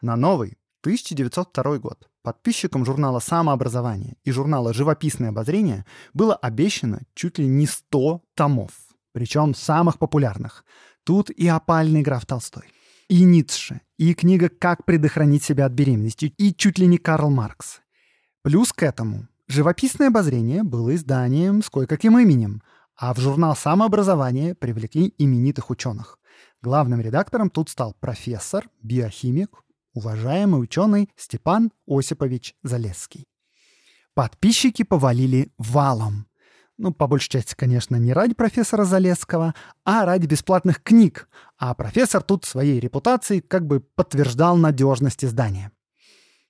На 0.00 0.16
новый 0.16 0.58
1902 0.82 1.78
год 1.78 2.08
подписчикам 2.22 2.84
журнала 2.84 3.18
«Самообразование» 3.18 4.16
и 4.24 4.30
журнала 4.30 4.72
«Живописное 4.72 5.30
обозрение» 5.30 5.84
было 6.14 6.34
обещано 6.34 7.02
чуть 7.14 7.38
ли 7.38 7.46
не 7.46 7.66
100 7.66 8.22
томов, 8.34 8.72
причем 9.12 9.54
самых 9.54 9.98
популярных 9.98 10.64
Тут 11.06 11.30
и 11.30 11.46
опальный 11.46 12.02
граф 12.02 12.26
Толстой, 12.26 12.64
и 13.08 13.22
Ницше, 13.22 13.80
и 13.96 14.12
книга 14.12 14.48
«Как 14.48 14.84
предохранить 14.84 15.44
себя 15.44 15.66
от 15.66 15.72
беременности», 15.72 16.34
и 16.36 16.52
чуть 16.52 16.80
ли 16.80 16.88
не 16.88 16.98
Карл 16.98 17.30
Маркс. 17.30 17.80
Плюс 18.42 18.72
к 18.72 18.82
этому 18.82 19.28
живописное 19.46 20.08
обозрение 20.08 20.64
было 20.64 20.96
изданием 20.96 21.62
с 21.62 21.70
кое-каким 21.70 22.18
именем, 22.18 22.60
а 22.96 23.14
в 23.14 23.20
журнал 23.20 23.54
«Самообразование» 23.54 24.56
привлекли 24.56 25.14
именитых 25.16 25.70
ученых. 25.70 26.18
Главным 26.66 27.00
редактором 27.00 27.48
тут 27.48 27.68
стал 27.68 27.94
профессор, 28.00 28.68
биохимик, 28.82 29.62
уважаемый 29.94 30.60
ученый 30.60 31.08
Степан 31.14 31.70
Осипович 31.86 32.56
Залесский. 32.64 33.28
Подписчики 34.14 34.82
повалили 34.82 35.52
валом. 35.58 36.26
Ну, 36.76 36.92
по 36.92 37.06
большей 37.06 37.28
части, 37.28 37.54
конечно, 37.54 37.94
не 37.94 38.12
ради 38.12 38.34
профессора 38.34 38.82
Залесского, 38.84 39.54
а 39.84 40.04
ради 40.04 40.26
бесплатных 40.26 40.82
книг. 40.82 41.28
А 41.56 41.72
профессор 41.72 42.20
тут 42.20 42.44
своей 42.44 42.80
репутацией 42.80 43.42
как 43.42 43.64
бы 43.64 43.78
подтверждал 43.78 44.56
надежность 44.56 45.24
издания. 45.24 45.70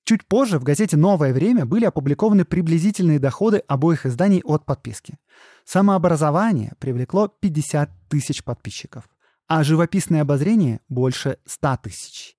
Чуть 0.04 0.26
позже 0.26 0.58
в 0.58 0.64
газете 0.64 0.96
«Новое 0.96 1.35
время» 1.35 1.66
были 1.66 1.85
опубликованы 1.85 2.46
приблизительные 2.46 3.18
доходы 3.18 3.58
обоих 3.68 4.06
изданий 4.06 4.40
от 4.46 4.64
подписки. 4.64 5.18
Самообразование 5.66 6.73
привлекло 6.78 7.28
50 7.28 7.90
тысяч 8.08 8.42
подписчиков, 8.42 9.04
а 9.48 9.62
живописное 9.62 10.22
обозрение— 10.22 10.80
больше 10.88 11.38
100 11.46 11.78
тысяч. 11.82 12.36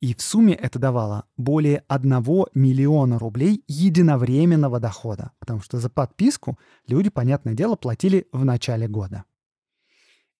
И 0.00 0.14
в 0.14 0.20
сумме 0.20 0.54
это 0.54 0.78
давало 0.78 1.24
более 1.36 1.82
1 1.88 2.46
миллиона 2.54 3.18
рублей 3.18 3.64
единовременного 3.66 4.78
дохода, 4.78 5.32
потому 5.38 5.60
что 5.60 5.78
за 5.78 5.88
подписку 5.88 6.58
люди, 6.86 7.08
понятное 7.08 7.54
дело, 7.54 7.76
платили 7.76 8.26
в 8.30 8.44
начале 8.44 8.88
года. 8.88 9.24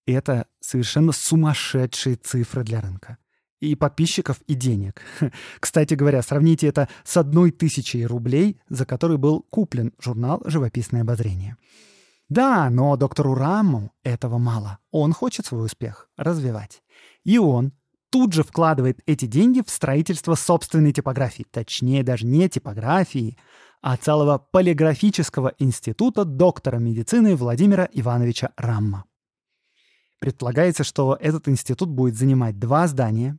Это 0.05 0.47
совершенно 0.59 1.11
сумасшедшие 1.11 2.15
цифры 2.15 2.63
для 2.63 2.81
рынка. 2.81 3.17
И 3.59 3.75
подписчиков, 3.75 4.39
и 4.45 4.53
денег. 4.53 5.01
Кстати 5.59 5.95
говоря, 5.95 6.21
сравните 6.21 6.67
это 6.67 6.87
с 7.03 7.17
одной 7.17 7.51
тысячей 7.51 8.05
рублей, 8.05 8.61
за 8.69 8.85
который 8.85 9.17
был 9.17 9.41
куплен 9.41 9.91
журнал 9.99 10.41
«Живописное 10.45 11.01
обозрение». 11.01 11.57
Да, 12.29 12.69
но 12.69 12.95
доктору 12.97 13.35
Раму 13.35 13.93
этого 14.03 14.37
мало. 14.37 14.79
Он 14.91 15.13
хочет 15.13 15.45
свой 15.45 15.65
успех 15.65 16.09
развивать. 16.17 16.83
И 17.23 17.37
он 17.37 17.71
тут 18.09 18.33
же 18.33 18.43
вкладывает 18.43 18.99
эти 19.05 19.25
деньги 19.25 19.61
в 19.65 19.69
строительство 19.69 20.35
собственной 20.35 20.91
типографии. 20.91 21.45
Точнее, 21.49 22.03
даже 22.03 22.25
не 22.25 22.49
типографии, 22.49 23.37
а 23.81 23.95
целого 23.95 24.37
полиграфического 24.37 25.53
института 25.59 26.25
доктора 26.25 26.77
медицины 26.77 27.35
Владимира 27.35 27.87
Ивановича 27.93 28.51
Рамма. 28.57 29.05
Предполагается, 30.19 30.83
что 30.83 31.17
этот 31.19 31.47
институт 31.47 31.89
будет 31.89 32.15
занимать 32.15 32.57
два 32.57 32.87
здания, 32.87 33.37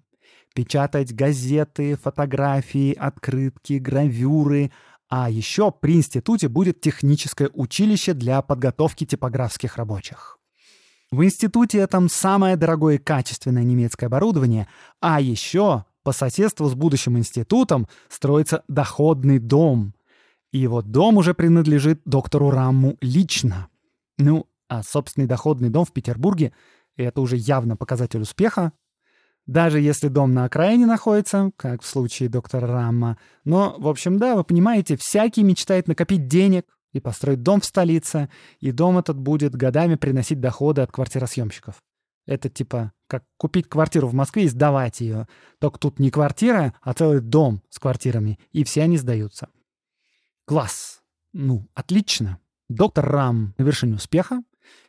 печатать 0.54 1.12
газеты, 1.12 1.96
фотографии, 1.96 2.94
открытки, 2.94 3.74
гравюры, 3.74 4.70
а 5.08 5.30
еще 5.30 5.72
при 5.72 5.94
институте 5.94 6.48
будет 6.48 6.80
техническое 6.80 7.50
училище 7.54 8.14
для 8.14 8.42
подготовки 8.42 9.04
типографских 9.04 9.76
рабочих. 9.76 10.38
В 11.10 11.24
институте 11.24 11.86
там 11.86 12.10
самое 12.10 12.56
дорогое 12.56 12.96
и 12.96 12.98
качественное 12.98 13.64
немецкое 13.64 14.08
оборудование, 14.08 14.68
а 15.00 15.20
еще 15.20 15.84
по 16.02 16.12
соседству 16.12 16.68
с 16.68 16.74
будущим 16.74 17.16
институтом 17.16 17.88
строится 18.08 18.62
доходный 18.68 19.38
дом. 19.38 19.94
И 20.52 20.66
вот 20.66 20.90
дом 20.90 21.16
уже 21.16 21.34
принадлежит 21.34 22.02
доктору 22.04 22.50
Рамму 22.50 22.96
лично. 23.00 23.68
Ну, 24.18 24.46
а 24.68 24.82
собственный 24.82 25.26
доходный 25.26 25.70
дом 25.70 25.84
в 25.84 25.92
Петербурге— 25.92 26.52
это 26.96 27.20
уже 27.20 27.36
явно 27.36 27.76
показатель 27.76 28.20
успеха, 28.20 28.72
даже 29.48 29.80
если 29.80 30.08
дом 30.08 30.34
на 30.34 30.44
окраине 30.44 30.86
находится, 30.86 31.50
как 31.56 31.82
в 31.82 31.86
случае 31.86 32.28
доктора 32.28 32.68
Рамма. 32.68 33.18
Но, 33.44 33.74
в 33.78 33.88
общем, 33.88 34.18
да, 34.18 34.36
вы 34.36 34.44
понимаете, 34.44 34.96
всякий 34.96 35.42
мечтает 35.42 35.88
накопить 35.88 36.28
денег 36.28 36.66
и 36.92 37.00
построить 37.00 37.42
дом 37.42 37.62
в 37.62 37.64
столице, 37.64 38.28
и 38.60 38.70
дом 38.70 38.98
этот 38.98 39.18
будет 39.18 39.56
годами 39.56 39.94
приносить 39.96 40.38
доходы 40.38 40.82
от 40.82 40.92
квартиросъемщиков. 40.92 41.76
Это 42.26 42.50
типа 42.50 42.92
как 43.06 43.24
купить 43.38 43.70
квартиру 43.70 44.06
в 44.06 44.12
Москве 44.12 44.44
и 44.44 44.48
сдавать 44.48 45.00
ее. 45.00 45.26
Только 45.60 45.78
тут 45.78 45.98
не 45.98 46.10
квартира, 46.10 46.74
а 46.82 46.92
целый 46.92 47.20
дом 47.20 47.62
с 47.70 47.78
квартирами, 47.78 48.38
и 48.52 48.64
все 48.64 48.82
они 48.82 48.98
сдаются. 48.98 49.48
Класс. 50.44 51.00
Ну, 51.32 51.66
отлично. 51.74 52.38
Доктор 52.68 53.06
Рам 53.06 53.54
на 53.56 53.62
вершине 53.62 53.94
успеха. 53.94 54.42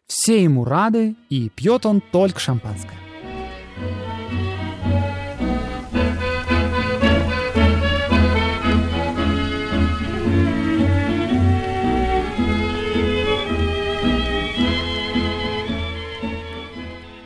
Все 0.05 0.43
ему 0.43 0.65
рады, 0.65 1.15
и 1.29 1.49
пьет 1.49 1.85
он 1.85 2.01
только 2.01 2.39
шампанское. 2.39 3.08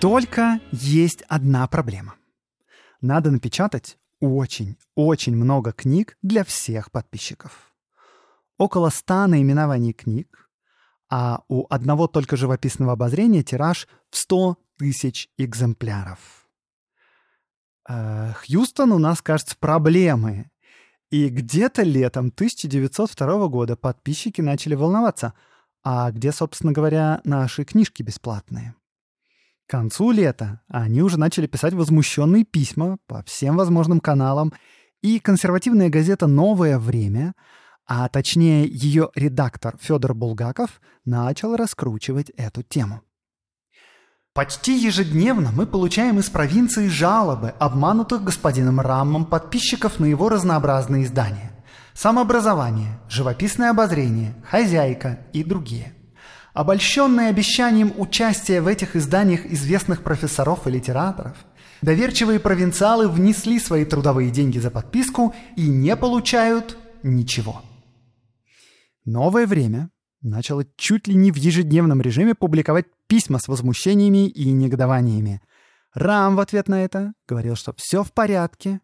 Только 0.04 0.60
есть 0.74 1.22
одна 1.30 1.66
проблема. 1.66 2.16
Надо 3.00 3.32
напечатать 3.32 3.98
очень-очень 4.20 5.34
много 5.34 5.72
книг 5.72 6.18
для 6.22 6.44
всех 6.44 6.92
подписчиков. 6.92 7.74
Около 8.58 8.90
ста 8.90 9.28
наименований 9.28 9.94
книг, 9.94 10.50
а 11.10 11.44
у 11.48 11.68
одного 11.70 12.08
только 12.08 12.36
живописного 12.36 12.92
обозрения 12.92 13.44
тираж 13.44 13.88
в 14.10 14.18
100 14.18 14.58
тысяч 14.78 15.30
экземпляров. 15.38 16.20
Э, 17.88 18.34
Хьюстон 18.34 18.92
у 18.92 18.98
нас, 18.98 19.22
кажется, 19.22 19.56
проблемы. 19.58 20.52
И 21.12 21.30
где-то 21.30 21.84
летом 21.84 22.28
1902 22.28 23.48
года 23.48 23.78
подписчики 23.78 24.42
начали 24.42 24.76
волноваться, 24.76 25.34
а 25.82 26.12
где, 26.12 26.34
собственно 26.34 26.74
говоря, 26.74 27.22
наши 27.24 27.64
книжки 27.64 28.04
бесплатные? 28.04 28.76
Концу 29.74 30.12
лета 30.12 30.62
они 30.68 31.02
уже 31.02 31.18
начали 31.18 31.48
писать 31.48 31.74
возмущенные 31.74 32.44
письма 32.44 33.00
по 33.08 33.24
всем 33.24 33.58
возможным 33.58 34.02
каналам, 34.02 34.54
и 35.02 35.18
консервативная 35.20 35.90
газета 35.90 36.28
«Новое 36.28 36.78
время», 36.78 37.34
а 37.88 38.08
точнее 38.08 38.68
ее 38.68 39.10
редактор 39.16 39.76
Федор 39.82 40.14
Булгаков, 40.14 40.80
начал 41.06 41.56
раскручивать 41.56 42.30
эту 42.38 42.62
тему. 42.62 43.02
Почти 44.36 44.78
ежедневно 44.78 45.50
мы 45.52 45.66
получаем 45.66 46.20
из 46.20 46.30
провинции 46.30 46.88
жалобы, 46.88 47.56
обманутых 47.58 48.24
господином 48.24 48.80
Раммом 48.80 49.26
подписчиков 49.26 50.00
на 50.00 50.06
его 50.06 50.30
разнообразные 50.30 51.06
издания. 51.06 51.52
Самообразование, 51.96 53.00
живописное 53.10 53.72
обозрение, 53.72 54.36
хозяйка 54.48 55.26
и 55.34 55.44
другие– 55.44 55.96
Обольщенные 56.54 57.30
обещанием 57.30 57.94
участия 57.98 58.62
в 58.62 58.68
этих 58.68 58.96
изданиях 58.96 59.46
известных 59.48 60.04
профессоров 60.04 60.68
и 60.68 60.72
литераторов, 60.72 61.36
доверчивые 61.82 62.40
провинциалы 62.40 63.10
внесли 63.10 63.60
свои 63.60 63.86
трудовые 63.86 64.30
деньги 64.30 64.60
за 64.60 64.70
подписку 64.70 65.34
и 65.56 65.68
не 65.68 65.96
получают 65.96 66.78
ничего. 67.02 67.64
Новое 69.04 69.48
время 69.48 69.90
начало 70.22 70.64
чуть 70.78 71.08
ли 71.08 71.16
не 71.16 71.32
в 71.32 71.38
ежедневном 71.38 72.02
режиме 72.02 72.36
публиковать 72.36 72.86
письма 73.08 73.40
с 73.40 73.48
возмущениями 73.48 74.28
и 74.28 74.52
негодованиями. 74.52 75.42
Рам 75.94 76.36
в 76.36 76.40
ответ 76.40 76.68
на 76.68 76.84
это 76.84 77.14
говорил, 77.28 77.56
что 77.56 77.74
все 77.76 78.04
в 78.04 78.14
порядке. 78.14 78.80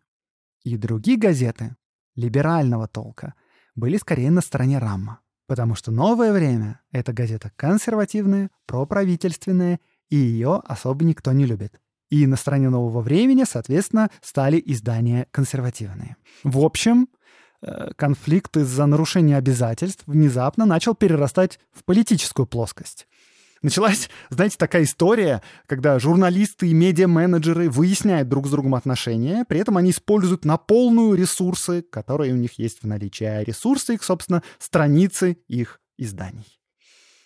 И 0.63 0.75
другие 0.75 1.17
газеты 1.17 1.75
либерального 2.15 2.88
толка 2.88 3.36
были 3.75 3.97
скорее 3.97 4.32
на 4.32 4.41
стороне 4.41 4.79
Рамма. 4.79 5.21
Потому 5.49 5.73
что 5.73 5.89
«Новое 5.89 6.31
время»— 6.31 6.79
это 6.91 7.12
газета 7.12 7.51
консервативная, 7.55 8.51
проправительственная, 8.67 9.79
и 10.07 10.15
ее 10.15 10.62
особо 10.63 11.03
никто 11.03 11.31
не 11.31 11.47
любит. 11.47 11.79
И 12.12 12.27
на 12.27 12.35
стороне 12.35 12.69
«Нового 12.69 13.01
времени», 13.01 13.45
соответственно, 13.49 14.12
стали 14.21 14.62
издания 14.63 15.25
консервативные. 15.31 16.17
В 16.43 16.59
общем, 16.59 17.09
э, 17.63 17.89
конфликт 17.95 18.57
из-за 18.57 18.85
нарушения 18.85 19.38
обязательств 19.38 20.03
внезапно 20.05 20.67
начал 20.67 20.93
перерастать 20.93 21.59
в 21.71 21.83
политическую 21.83 22.45
плоскость. 22.45 23.07
Началась, 23.62 24.10
знаете, 24.30 24.56
такая 24.58 24.84
история, 24.84 25.41
когда 25.65 26.00
журналисты 26.00 26.69
и 26.69 26.74
медиа-менеджеры 26.74 27.69
выясняют 27.69 28.30
друг 28.30 28.48
с 28.48 28.52
другом 28.52 28.76
отношения, 28.76 29.43
при 29.48 29.60
этом 29.60 29.76
они 29.76 29.91
используют 29.91 30.45
на 30.45 30.58
полную 30.58 31.15
ресурсы, 31.15 31.82
которые 31.82 32.34
у 32.34 32.38
них 32.38 32.54
есть 32.58 32.82
в 32.82 32.88
наличии, 32.88 33.26
а 33.26 33.43
ресурсы 33.43 33.95
их, 33.95 34.04
собственно, 34.04 34.43
страницы 34.60 35.38
их 35.50 35.82
изданий. 35.98 36.60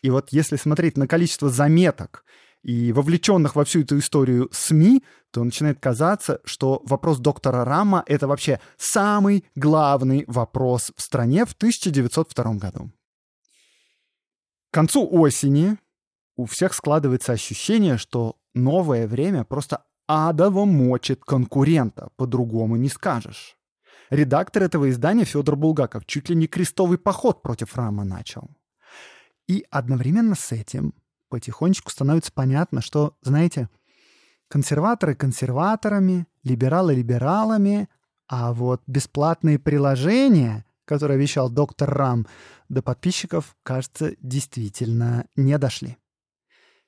И 0.02 0.10
вот 0.10 0.30
если 0.32 0.56
смотреть 0.56 0.98
на 0.98 1.08
количество 1.08 1.50
заметок 1.50 2.26
и 2.64 2.92
вовлеченных 2.92 3.56
во 3.56 3.64
всю 3.64 3.82
эту 3.82 4.00
историю 4.00 4.50
СМИ, 4.52 5.04
то 5.32 5.44
начинает 5.44 5.80
казаться, 5.80 6.42
что 6.46 6.82
вопрос 6.86 7.20
доктора 7.20 7.64
Рама— 7.64 8.04
это 8.08 8.28
вообще 8.28 8.60
самый 8.78 9.46
главный 9.56 10.24
вопрос 10.28 10.92
в 10.96 11.02
стране 11.02 11.46
в 11.46 11.54
1902 11.54 12.56
году. 12.56 12.92
К 14.72 14.74
концу 14.74 15.08
осени 15.12 15.78
у 16.36 16.46
всех 16.46 16.74
складывается 16.74 17.32
ощущение, 17.32 17.98
что 17.98 18.38
новое 18.54 19.08
время 19.08 19.44
просто 19.44 19.86
адово 20.08 20.66
мочит 20.66 21.24
конкурента, 21.24 22.10
по-другому 22.16 22.76
не 22.76 22.90
скажешь. 22.90 23.58
Редактор 24.10 24.64
этого 24.64 24.90
издания 24.90 25.26
Федор 25.26 25.56
Булгаков 25.56 26.06
чуть 26.06 26.30
ли 26.30 26.36
не 26.36 26.48
крестовый 26.48 26.98
поход 26.98 27.42
против 27.42 27.76
Рама 27.76 28.04
начал. 28.04 28.50
И 29.48 29.66
одновременно 29.70 30.36
с 30.36 30.52
этим 30.52 30.94
потихонечку 31.30 31.90
становится 31.90 32.32
понятно, 32.32 32.82
что, 32.82 33.18
знаете, 33.22 33.70
консерваторы 34.50 35.16
консерваторами, 35.16 36.28
либералы 36.44 36.94
либералами, 36.94 37.90
а 38.28 38.54
вот 38.54 38.84
бесплатные 38.88 39.58
приложения, 39.58 40.66
которые 40.86 41.16
обещал 41.16 41.50
доктор 41.50 41.90
Рам, 41.90 42.28
до 42.70 42.82
подписчиков, 42.82 43.56
кажется, 43.64 44.16
действительно 44.20 45.26
не 45.36 45.58
дошли. 45.58 45.98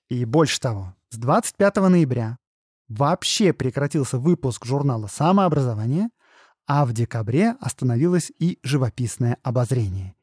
И 0.09 0.23
больше 0.23 0.59
того, 0.59 0.95
с 1.09 1.17
25 1.17 1.77
ноября 1.77 2.37
вообще 2.87 3.53
прекратился 3.53 4.19
выпуск 4.19 4.65
журнала 4.65 5.07
«Самообразование», 5.07 6.09
а 6.67 6.85
в 6.85 6.93
декабре 6.93 7.55
остановилось 7.59 8.31
и 8.37 8.59
живописное 8.61 9.37
обозрение. 9.41 10.15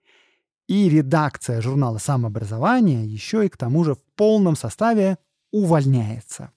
И 0.69 0.89
редакция 0.89 1.61
журнала 1.61 1.99
«Самообразование» 1.99 3.05
еще 3.07 3.47
и 3.47 3.49
к 3.49 3.57
тому 3.57 3.83
же 3.83 3.95
в 3.95 4.03
полном 4.15 4.55
составе 4.55 5.19
увольняется. 5.51 6.53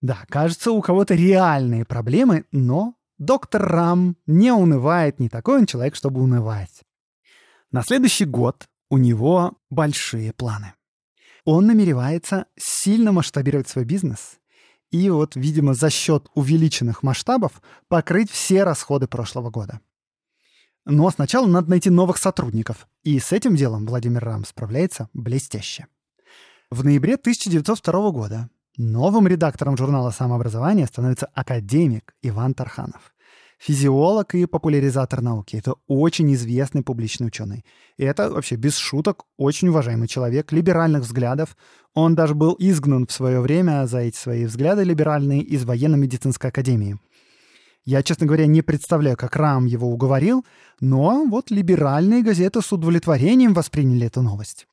Да, 0.00 0.24
кажется, 0.28 0.72
у 0.72 0.80
кого-то 0.80 1.14
реальные 1.14 1.84
проблемы, 1.84 2.44
но 2.50 2.96
доктор 3.18 3.62
Рам 3.62 4.16
не 4.26 4.52
унывает, 4.52 5.20
не 5.20 5.28
такой 5.28 5.58
он 5.58 5.66
человек, 5.66 5.94
чтобы 5.94 6.20
унывать. 6.20 6.82
На 7.70 7.82
следующий 7.82 8.24
год 8.24 8.68
у 8.90 8.98
него 8.98 9.58
большие 9.70 10.32
планы 10.32 10.74
он 11.44 11.66
намеревается 11.66 12.46
сильно 12.56 13.12
масштабировать 13.12 13.68
свой 13.68 13.84
бизнес 13.84 14.38
и 14.90 15.08
вот, 15.08 15.36
видимо, 15.36 15.74
за 15.74 15.90
счет 15.90 16.28
увеличенных 16.34 17.02
масштабов 17.02 17.62
покрыть 17.88 18.30
все 18.30 18.62
расходы 18.62 19.08
прошлого 19.08 19.50
года. 19.50 19.80
Но 20.84 21.10
сначала 21.10 21.46
надо 21.46 21.70
найти 21.70 21.90
новых 21.90 22.18
сотрудников, 22.18 22.86
и 23.02 23.18
с 23.18 23.32
этим 23.32 23.56
делом 23.56 23.86
Владимир 23.86 24.22
Рам 24.22 24.44
справляется 24.44 25.08
блестяще. 25.14 25.86
В 26.70 26.84
ноябре 26.84 27.14
1902 27.14 28.10
года 28.10 28.50
новым 28.76 29.26
редактором 29.26 29.76
журнала 29.76 30.10
«Самообразование» 30.10 30.86
становится 30.86 31.26
академик 31.26 32.14
Иван 32.22 32.54
Тарханов 32.54 33.11
физиолог 33.62 34.34
и 34.34 34.46
популяризатор 34.46 35.22
науки. 35.22 35.54
Это 35.54 35.74
очень 35.86 36.34
известный 36.34 36.82
публичный 36.82 37.28
ученый. 37.28 37.64
И 37.96 38.02
это 38.02 38.28
вообще 38.28 38.56
без 38.56 38.76
шуток 38.76 39.24
очень 39.36 39.68
уважаемый 39.68 40.08
человек, 40.08 40.50
либеральных 40.50 41.02
взглядов. 41.02 41.56
Он 41.94 42.16
даже 42.16 42.34
был 42.34 42.56
изгнан 42.58 43.06
в 43.06 43.12
свое 43.12 43.40
время 43.40 43.86
за 43.86 43.98
эти 44.00 44.16
свои 44.16 44.46
взгляды 44.46 44.82
либеральные 44.82 45.42
из 45.42 45.64
военно-медицинской 45.64 46.50
академии. 46.50 46.98
Я, 47.84 48.02
честно 48.02 48.26
говоря, 48.26 48.46
не 48.46 48.62
представляю, 48.62 49.16
как 49.16 49.36
Рам 49.36 49.66
его 49.66 49.88
уговорил, 49.88 50.44
но 50.80 51.24
вот 51.24 51.50
либеральные 51.50 52.22
газеты 52.22 52.62
с 52.62 52.72
удовлетворением 52.72 53.54
восприняли 53.54 54.06
эту 54.06 54.22
новость. 54.22 54.66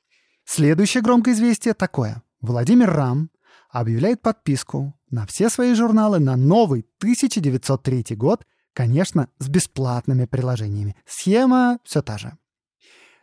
Следующее 0.44 1.02
громкое 1.02 1.34
известие 1.34 1.74
такое. 1.74 2.22
Владимир 2.40 2.90
Рам 2.90 3.30
объявляет 3.70 4.20
подписку 4.20 4.94
на 5.10 5.26
все 5.26 5.48
свои 5.48 5.74
журналы 5.74 6.18
на 6.18 6.36
новый 6.36 6.86
1903 6.98 8.16
год, 8.16 8.44
конечно, 8.72 9.28
с 9.38 9.48
бесплатными 9.48 10.24
приложениями. 10.26 10.96
Схема 11.06 11.78
все 11.84 12.02
та 12.02 12.18
же. 12.18 12.36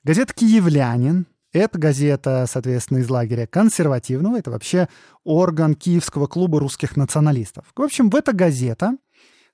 Газета 0.03 0.33
«Киевлянин»— 0.33 1.27
это 1.51 1.77
газета, 1.77 2.45
соответственно, 2.47 2.99
из 2.99 3.09
лагеря 3.09 3.47
консервативного. 3.47 4.37
Это 4.37 4.51
вообще 4.51 4.87
орган 5.23 5.75
Киевского 5.75 6.27
клуба 6.27 6.59
русских 6.59 6.95
националистов. 6.95 7.65
В 7.75 7.81
общем, 7.81 8.09
в 8.09 8.15
эта 8.15 8.33
газета 8.33 8.97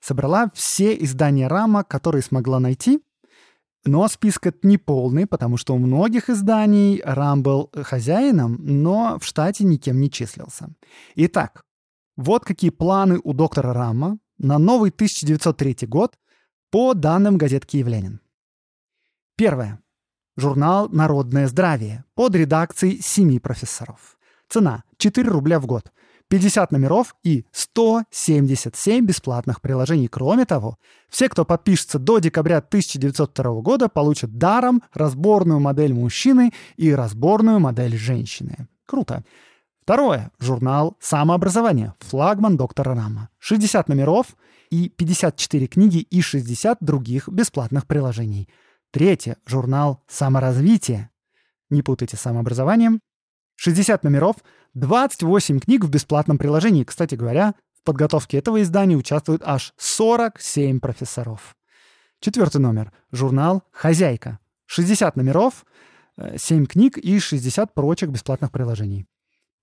собрала 0.00 0.50
все 0.54 0.94
издания 1.02 1.48
Рама, 1.48 1.82
которые 1.82 2.22
смогла 2.22 2.60
найти— 2.60 3.00
но 3.86 4.08
список 4.08 4.46
этот 4.46 4.64
не 4.64 4.78
полный, 4.78 5.26
потому 5.26 5.58
что 5.58 5.74
у 5.74 5.78
многих 5.78 6.30
изданий 6.30 7.02
Рам 7.04 7.42
был 7.42 7.70
хозяином, 7.74 8.56
но 8.60 9.18
в 9.18 9.24
штате 9.26 9.64
никем 9.64 10.00
не 10.00 10.10
числился. 10.10 10.70
Итак, 11.16 11.64
вот 12.16 12.44
какие 12.44 12.70
планы 12.70 13.20
у 13.22 13.34
доктора 13.34 13.74
Рама 13.74 14.18
на 14.44 14.58
новый 14.58 14.90
1903 14.90 15.88
год 15.88 16.18
по 16.70 16.94
данным 16.94 17.38
газет 17.38 17.64
«Киевлянин». 17.64 18.20
Первое. 19.36 19.80
Журнал 20.36 20.88
«Народное 20.90 21.48
здравие» 21.48 22.04
под 22.14 22.34
редакцией 22.34 23.00
семи 23.00 23.38
профессоров. 23.40 24.18
Цена– 24.48 24.84
4 24.98 25.28
рубля 25.28 25.58
в 25.58 25.66
год– 25.66 25.90
50 26.28 26.72
номеров 26.72 27.14
и 27.22 27.44
177 27.52 29.06
бесплатных 29.06 29.60
приложений. 29.60 30.08
Кроме 30.08 30.44
того, 30.44 30.76
все, 31.08 31.28
кто 31.28 31.44
подпишется 31.44 31.98
до 31.98 32.18
декабря 32.18 32.58
1902 32.58 33.60
года, 33.60 33.88
получат 33.88 34.36
даром 34.36 34.82
разборную 34.92 35.60
модель 35.60 35.94
мужчины 35.94 36.52
и 36.76 36.92
разборную 36.94 37.60
модель 37.60 37.96
женщины. 37.96 38.68
Круто. 38.86 39.24
Второе. 39.84 40.30
Журнал 40.38 40.96
«Самообразование». 40.98 41.92
Флагман 42.00 42.56
доктора 42.56 42.94
Рама. 42.94 43.28
60 43.38 43.86
номеров 43.90 44.34
и 44.70 44.88
54 44.88 45.66
книги 45.66 45.98
и 45.98 46.22
60 46.22 46.78
других 46.80 47.28
бесплатных 47.28 47.86
приложений. 47.86 48.48
Третье. 48.92 49.36
Журнал 49.44 50.02
«Саморазвитие». 50.08 51.10
Не 51.68 51.82
путайте 51.82 52.16
с 52.16 52.20
самообразованием. 52.22 52.98
60 53.56 54.04
номеров, 54.04 54.36
28 54.72 55.60
книг 55.60 55.84
в 55.84 55.90
бесплатном 55.90 56.38
приложении. 56.38 56.84
Кстати 56.84 57.14
говоря, 57.14 57.54
в 57.78 57.82
подготовке 57.82 58.38
этого 58.38 58.62
издания 58.62 58.96
участвуют 58.96 59.42
аж 59.44 59.74
47 59.76 60.80
профессоров. 60.80 61.54
Четвертый 62.20 62.62
номер. 62.62 62.90
Журнал 63.12 63.62
«Хозяйка». 63.70 64.38
60 64.64 65.14
номеров, 65.16 65.66
7 66.16 66.62
э, 66.62 66.66
книг 66.66 66.96
и 66.96 67.18
60 67.18 67.74
прочих 67.74 68.08
бесплатных 68.08 68.50
приложений. 68.50 69.06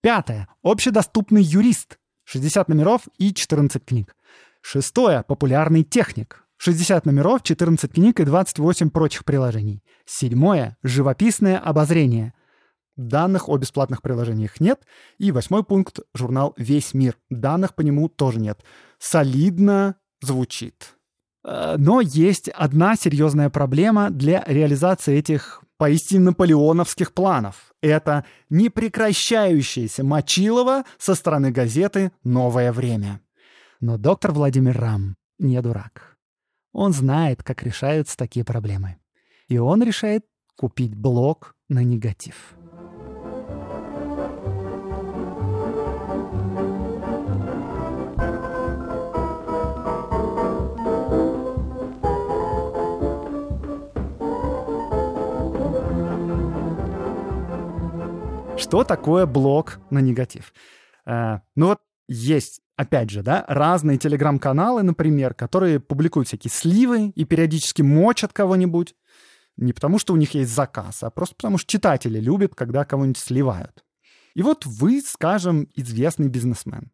Пятое. 0.02 0.48
Общедоступный 0.64 1.44
юрист. 1.44 1.98
60 2.26 2.70
номеров 2.70 3.02
и 3.18 3.34
14 3.34 3.86
книг. 3.86 4.16
Шестое. 4.62 5.24
Популярный 5.24 5.84
техник. 5.84 6.46
60 6.58 7.06
номеров, 7.06 7.42
14 7.42 7.92
книг 7.92 8.20
и 8.20 8.24
28 8.24 8.90
прочих 8.92 9.26
приложений. 9.26 9.84
Седьмое. 10.06 10.78
Живописное 10.84 11.58
обозрение. 11.58 12.34
Данных 12.98 13.50
о 13.50 13.58
бесплатных 13.58 14.02
приложениях 14.02 14.60
нет. 14.60 14.82
И 15.18 15.32
восьмой 15.32 15.64
пункт— 15.64 16.00
журнал 16.14 16.54
«Весь 16.58 16.94
мир». 16.94 17.18
Данных 17.30 17.74
по 17.74 17.82
нему 17.82 18.10
тоже 18.10 18.40
нет. 18.40 18.64
Солидно 19.00 19.96
звучит. 20.22 20.96
Э, 21.44 21.76
но 21.78 22.02
есть 22.02 22.50
одна 22.50 22.96
серьезная 22.96 23.50
проблема 23.50 24.10
для 24.10 24.44
реализации 24.46 25.18
этих 25.18 25.64
поистине 25.82 26.20
наполеоновских 26.26 27.12
планов. 27.12 27.74
Это 27.82 28.24
непрекращающееся 28.52 30.04
мочилово 30.04 30.84
со 31.00 31.16
стороны 31.16 31.50
газеты 31.50 32.12
«Новое 32.24 32.72
время». 32.72 33.20
Но 33.80 33.98
доктор 33.98 34.32
Владимир 34.32 34.78
Рам 34.78 35.16
не 35.40 35.60
дурак. 35.60 36.18
Он 36.72 36.94
знает, 36.94 37.42
как 37.42 37.64
решаются 37.64 38.16
такие 38.16 38.46
проблемы. 38.46 38.98
И 39.48 39.58
он 39.58 39.82
решает 39.82 40.24
купить 40.56 40.94
блок 40.94 41.56
на 41.68 41.84
негатив. 41.84 42.54
Что 58.62 58.84
такое 58.84 59.26
блок 59.26 59.80
на 59.90 60.02
негатив? 60.02 60.54
Э, 61.08 61.40
ну 61.56 61.70
вот 61.70 61.80
есть, 62.08 62.62
опять 62.76 63.10
же, 63.10 63.24
да, 63.24 63.44
разные 63.48 63.98
телеграм-каналы, 63.98 64.84
например, 64.84 65.34
которые 65.34 65.80
публикуют 65.80 66.28
всякие 66.28 66.52
сливы 66.52 67.10
и 67.16 67.26
периодически 67.26 67.82
мочат 67.82 68.34
кого-нибудь. 68.34 68.94
Не 69.58 69.74
потому, 69.74 69.98
что 69.98 70.14
у 70.14 70.16
них 70.16 70.36
есть 70.36 70.52
заказ, 70.52 71.02
а 71.02 71.10
просто 71.10 71.36
потому, 71.38 71.58
что 71.58 71.72
читатели 71.72 72.20
любят, 72.20 72.54
когда 72.54 72.86
кого-нибудь 72.86 73.18
сливают. 73.18 73.84
И 74.36 74.44
вот 74.44 74.68
вы, 74.68 75.02
скажем, 75.02 75.68
известный 75.74 76.28
бизнесмен. 76.28 76.92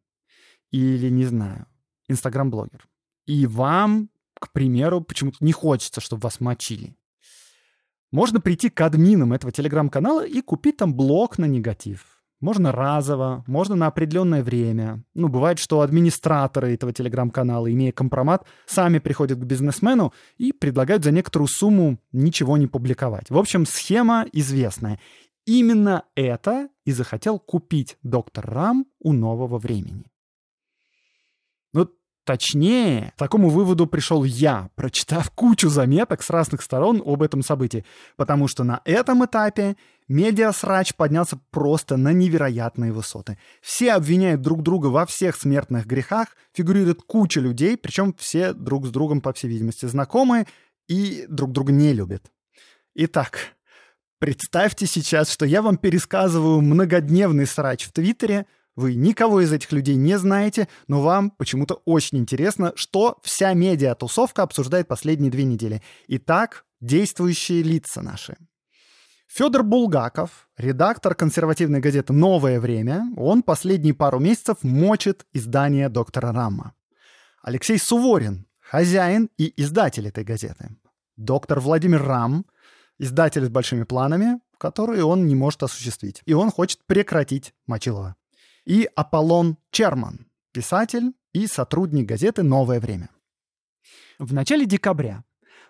Или, 0.72 1.10
не 1.10 1.26
знаю, 1.26 1.66
инстаграм-блогер. 2.08 2.88
И 3.26 3.46
вам, 3.46 4.10
к 4.40 4.54
примеру, 4.54 5.02
почему-то 5.02 5.38
не 5.42 5.52
хочется, 5.52 6.00
чтобы 6.00 6.22
вас 6.22 6.40
мочили. 6.40 6.96
Можно 8.12 8.40
прийти 8.40 8.70
к 8.70 8.80
админам 8.82 9.34
этого 9.34 9.52
телеграм-канала 9.52 10.26
и 10.26 10.42
купить 10.42 10.78
там 10.78 10.94
блок 10.94 11.38
на 11.38 11.46
негатив. 11.46 12.18
Можно 12.40 12.72
разово, 12.72 13.44
можно 13.48 13.76
на 13.76 13.88
определенное 13.88 14.44
время. 14.44 15.04
Ну, 15.16 15.28
бывает, 15.28 15.58
что 15.58 15.82
администраторы 15.82 16.74
этого 16.74 16.94
телеграм-канала, 16.94 17.72
имея 17.72 17.92
компромат, 17.92 18.46
сами 18.68 19.00
приходят 19.00 19.40
к 19.40 19.44
бизнесмену 19.44 20.14
и 20.38 20.52
предлагают 20.52 21.04
за 21.04 21.12
некоторую 21.12 21.48
сумму 21.48 22.00
ничего 22.12 22.58
не 22.58 22.68
публиковать. 22.68 23.32
В 23.32 23.38
общем, 23.38 23.66
схема 23.66 24.26
известная. 24.32 25.00
Именно 25.46 26.04
это 26.16 26.70
и 26.86 26.92
захотел 26.92 27.40
купить 27.40 27.98
доктор 28.04 28.46
Рам 28.46 28.86
у 29.00 29.14
нового 29.14 29.58
времени. 29.58 30.06
Точнее, 32.28 33.14
к 33.16 33.20
такому 33.20 33.48
выводу 33.48 33.88
пришел 33.88 34.26
я, 34.26 34.70
прочитав 34.76 35.32
кучу 35.32 35.70
заметок 35.70 36.22
с 36.22 36.30
разных 36.30 36.62
сторон 36.62 37.02
об 37.06 37.24
этом 37.24 37.42
событии, 37.42 37.86
потому 38.18 38.50
что 38.50 38.66
на 38.66 38.82
этом 38.84 39.24
этапе 39.24 39.78
медиасрач 40.10 40.94
поднялся 40.96 41.40
просто 41.52 41.96
на 41.96 42.12
невероятные 42.12 42.92
высоты. 42.92 43.38
Все 43.62 43.94
обвиняют 43.94 44.42
друг 44.42 44.62
друга 44.62 44.88
во 44.88 45.06
всех 45.06 45.38
смертных 45.38 45.86
грехах, 45.86 46.36
фигурирует 46.54 47.02
куча 47.02 47.40
людей, 47.40 47.78
причем 47.78 48.14
все 48.18 48.52
друг 48.52 48.88
с 48.88 48.90
другом, 48.90 49.22
по 49.22 49.32
всей 49.32 49.48
видимости, 49.48 49.86
знакомы 49.86 50.48
и 50.90 51.26
друг 51.30 51.54
друга 51.54 51.72
не 51.72 51.94
любят. 51.94 52.24
Итак, 52.94 53.38
представьте 54.20 54.86
сейчас, 54.86 55.32
что 55.32 55.46
я 55.46 55.62
вам 55.62 55.78
пересказываю 55.78 56.60
многодневный 56.60 57.46
срач 57.46 57.86
в 57.86 57.94
Твиттере— 57.94 58.48
вы 58.78 58.94
никого 58.94 59.42
из 59.42 59.52
этих 59.52 59.72
людей 59.72 59.96
не 59.96 60.18
знаете, 60.20 60.68
но 60.88 61.02
вам 61.02 61.32
почему-то 61.32 61.82
очень 61.86 62.20
интересно, 62.20 62.74
что 62.76 63.18
вся 63.24 63.54
медиа-тусовка 63.56 64.44
обсуждает 64.44 64.88
последние 64.88 65.32
две 65.32 65.46
недели. 65.46 65.82
Итак, 66.08 66.64
действующие 66.80 67.64
лица 67.64 68.04
наши. 68.04 68.38
Федор 69.28 69.64
Булгаков, 69.64 70.48
редактор 70.58 71.16
консервативной 71.16 71.80
газеты 71.80 72.14
«Новое 72.14 72.60
время», 72.60 73.04
он 73.18 73.42
последние 73.42 73.96
пару 73.96 74.20
месяцев 74.20 74.58
мочит 74.62 75.26
издание 75.34 75.90
доктора 75.90 76.32
Рамма. 76.32 76.76
Алексей 77.42 77.80
Суворин, 77.80 78.46
хозяин 78.60 79.32
и 79.40 79.52
издатель 79.60 80.08
этой 80.08 80.24
газеты. 80.24 80.70
Доктор 81.16 81.62
Владимир 81.62 82.04
Рам, 82.04 82.46
издатель 83.00 83.46
с 83.46 83.50
большими 83.50 83.86
планами, 83.86 84.40
которые 84.60 85.04
он 85.04 85.26
не 85.26 85.34
может 85.34 85.64
осуществить. 85.64 86.22
И 86.26 86.34
он 86.34 86.52
хочет 86.52 86.86
прекратить 86.86 87.56
Мочилова 87.66 88.16
и 88.68 88.90
Аполлон 88.96 89.58
Черман, 89.72 90.28
писатель 90.52 91.14
и 91.32 91.48
сотрудник 91.48 92.06
газеты 92.06 92.44
«Новое 92.44 92.82
время». 92.82 93.10
В 94.20 94.34
начале 94.34 94.66
декабря 94.66 95.24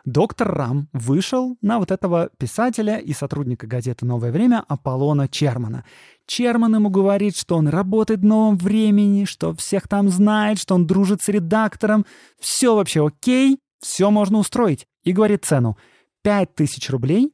доктор 0.03 0.51
Рам 0.51 0.89
вышел 0.93 1.57
на 1.61 1.77
вот 1.77 1.91
этого 1.91 2.31
писателя 2.39 2.97
и 2.97 3.13
сотрудника 3.13 3.67
газеты 3.67 4.07
«Новое 4.07 4.31
время» 4.31 4.63
Аполлона 4.67 5.27
Чермана. 5.27 5.85
Черман 6.25 6.73
ему 6.73 6.89
говорит, 6.89 7.37
что 7.37 7.57
он 7.57 7.67
работает 7.67 8.21
в 8.21 8.25
новом 8.25 8.57
времени, 8.57 9.25
что 9.25 9.53
всех 9.53 9.87
там 9.87 10.09
знает, 10.09 10.57
что 10.57 10.73
он 10.73 10.87
дружит 10.87 11.21
с 11.21 11.27
редактором. 11.27 12.03
Все 12.39 12.75
вообще 12.75 13.05
окей, 13.05 13.59
все 13.79 14.09
можно 14.09 14.39
устроить. 14.39 14.87
И 15.03 15.11
говорит 15.11 15.45
цену. 15.45 15.77
5000 16.23 16.89
рублей, 16.89 17.31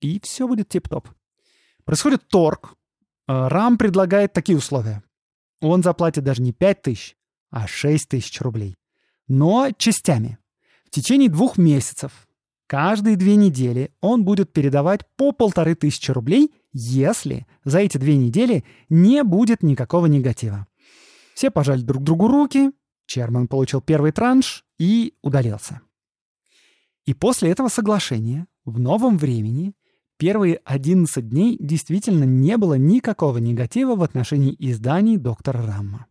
и 0.00 0.20
все 0.20 0.48
будет 0.48 0.70
тип-топ. 0.70 1.06
Происходит 1.84 2.26
торг, 2.28 2.76
Рам 3.48 3.78
предлагает 3.78 4.32
такие 4.32 4.56
условия. 4.58 5.02
Он 5.60 5.82
заплатит 5.82 6.24
даже 6.24 6.42
не 6.42 6.52
5 6.52 6.82
тысяч, 6.82 7.16
а 7.50 7.66
6 7.66 8.08
тысяч 8.08 8.40
рублей. 8.40 8.76
Но 9.28 9.70
частями. 9.76 10.38
В 10.84 10.90
течение 10.90 11.28
двух 11.28 11.58
месяцев 11.58 12.26
Каждые 12.72 13.16
две 13.16 13.36
недели 13.36 13.92
он 14.00 14.24
будет 14.24 14.50
передавать 14.50 15.02
по 15.16 15.32
полторы 15.32 15.74
тысячи 15.74 16.10
рублей, 16.10 16.54
если 16.72 17.46
за 17.64 17.80
эти 17.80 17.98
две 17.98 18.16
недели 18.16 18.64
не 18.88 19.22
будет 19.24 19.62
никакого 19.62 20.06
негатива. 20.06 20.66
Все 21.34 21.50
пожали 21.50 21.82
друг 21.82 22.02
другу 22.02 22.28
руки, 22.28 22.72
Черман 23.04 23.46
получил 23.46 23.82
первый 23.82 24.10
транш 24.10 24.64
и 24.78 25.12
удалился. 25.20 25.82
И 27.04 27.12
после 27.12 27.50
этого 27.50 27.68
соглашения 27.68 28.46
в 28.64 28.80
новом 28.80 29.18
времени 29.18 29.74
первые 30.22 30.60
11 30.64 31.28
дней 31.30 31.56
действительно 31.58 32.22
не 32.22 32.56
было 32.56 32.74
никакого 32.74 33.38
негатива 33.38 33.96
в 33.96 34.04
отношении 34.04 34.54
изданий 34.56 35.16
доктора 35.16 35.66
Рамма. 35.66 36.06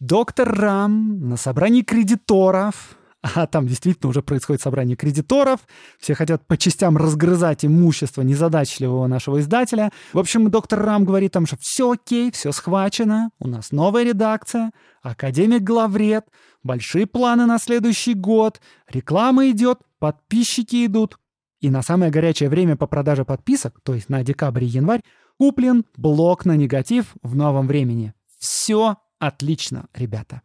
Доктор 0.00 0.54
Рам 0.54 1.30
на 1.30 1.38
собрании 1.38 1.80
кредиторов 1.80 2.98
а 3.22 3.46
там 3.46 3.66
действительно 3.66 4.10
уже 4.10 4.20
происходит 4.22 4.60
собрание 4.60 4.96
кредиторов, 4.96 5.60
все 5.98 6.14
хотят 6.14 6.46
по 6.46 6.58
частям 6.58 6.98
разгрызать 6.98 7.64
имущество 7.64 8.20
незадачливого 8.20 9.06
нашего 9.06 9.40
издателя. 9.40 9.90
В 10.12 10.18
общем, 10.18 10.50
доктор 10.50 10.82
Рам 10.82 11.04
говорит 11.04 11.32
там, 11.32 11.46
что 11.46 11.56
все 11.60 11.92
окей, 11.92 12.30
все 12.30 12.52
схвачено, 12.52 13.30
у 13.38 13.48
нас 13.48 13.72
новая 13.72 14.04
редакция, 14.04 14.72
академик 15.02 15.62
главред, 15.62 16.26
большие 16.62 17.06
планы 17.06 17.46
на 17.46 17.58
следующий 17.58 18.14
год, 18.14 18.60
реклама 18.88 19.48
идет, 19.48 19.78
подписчики 19.98 20.84
идут. 20.86 21.18
И 21.60 21.68
на 21.70 21.82
самое 21.82 22.10
горячее 22.10 22.48
время 22.48 22.76
по 22.76 22.86
продаже 22.86 23.24
подписок, 23.24 23.80
то 23.82 23.94
есть 23.94 24.08
на 24.08 24.22
декабрь 24.24 24.64
и 24.64 24.68
январь, 24.68 25.02
куплен 25.38 25.84
блок 25.96 26.44
на 26.44 26.56
негатив 26.56 27.14
в 27.22 27.34
новом 27.34 27.66
времени. 27.66 28.14
Все 28.38 28.96
отлично, 29.18 29.86
ребята. 29.94 30.42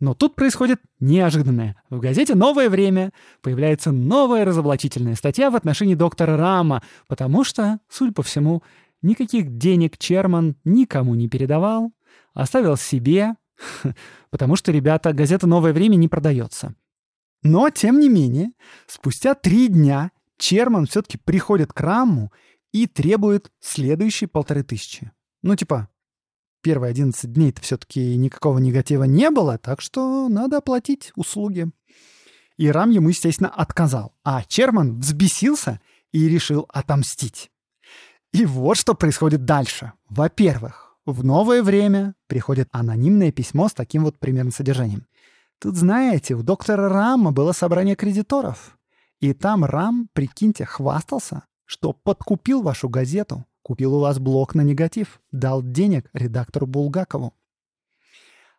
Но 0.00 0.14
тут 0.14 0.36
происходит 0.36 0.80
неожиданное. 1.00 1.76
В 1.90 1.98
газете 1.98 2.36
«Новое 2.36 2.70
время» 2.70 3.12
появляется 3.42 3.90
новая 3.90 4.44
разоблачительная 4.44 5.16
статья 5.16 5.50
в 5.50 5.56
отношении 5.56 5.96
доктора 5.96 6.36
Рама, 6.36 6.82
потому 7.08 7.42
что, 7.42 7.80
судя 7.88 8.12
по 8.12 8.22
всему, 8.22 8.62
никаких 9.02 9.56
денег 9.56 9.98
Черман 9.98 10.54
никому 10.64 11.16
не 11.16 11.28
передавал, 11.28 11.92
оставил 12.32 12.76
себе, 12.76 13.34
потому 14.30 14.54
что, 14.54 14.70
ребята, 14.70 15.12
газета 15.12 15.48
«Новое 15.48 15.72
время» 15.72 15.96
не 15.96 16.06
продается. 16.06 16.74
Но, 17.42 17.70
тем 17.70 18.00
не 18.00 18.08
менее, 18.08 18.52
спустя 18.86 19.34
три 19.34 19.68
дня 19.68 20.10
Черман 20.38 20.86
все-таки 20.86 21.18
приходит 21.18 21.72
к 21.72 21.80
Раму 21.80 22.32
и 22.72 22.86
требует 22.86 23.50
следующие 23.60 24.28
полторы 24.28 24.62
тысячи. 24.62 25.12
Ну, 25.42 25.56
типа, 25.56 25.88
первые 26.62 26.90
11 26.90 27.32
дней-то 27.32 27.62
все-таки 27.62 28.16
никакого 28.16 28.58
негатива 28.58 29.04
не 29.04 29.30
было, 29.30 29.58
так 29.58 29.80
что 29.80 30.28
надо 30.28 30.58
оплатить 30.58 31.12
услуги. 31.16 31.70
И 32.56 32.68
Рам 32.70 32.90
ему, 32.90 33.08
естественно, 33.08 33.50
отказал. 33.50 34.14
А 34.24 34.42
Черман 34.44 34.98
взбесился 34.98 35.80
и 36.12 36.28
решил 36.28 36.66
отомстить. 36.68 37.50
И 38.32 38.44
вот 38.44 38.76
что 38.76 38.94
происходит 38.94 39.44
дальше. 39.44 39.92
Во-первых, 40.08 40.96
в 41.06 41.24
новое 41.24 41.62
время 41.62 42.14
приходит 42.26 42.68
анонимное 42.72 43.32
письмо 43.32 43.68
с 43.68 43.72
таким 43.72 44.04
вот 44.04 44.18
примерно 44.18 44.50
содержанием. 44.50 45.07
Тут, 45.60 45.76
знаете, 45.76 46.34
у 46.34 46.42
доктора 46.42 46.88
Рама 46.88 47.32
было 47.32 47.52
собрание 47.52 47.96
кредиторов. 47.96 48.78
И 49.20 49.32
там 49.32 49.64
Рам, 49.64 50.08
прикиньте, 50.12 50.64
хвастался, 50.64 51.44
что 51.64 51.92
подкупил 51.92 52.62
вашу 52.62 52.88
газету 52.88 53.44
Купил 53.68 53.96
у 53.96 54.00
вас 54.00 54.18
блок 54.18 54.54
на 54.54 54.62
негатив, 54.62 55.20
дал 55.30 55.62
денег 55.62 56.08
редактору 56.14 56.66
Булгакову. 56.66 57.34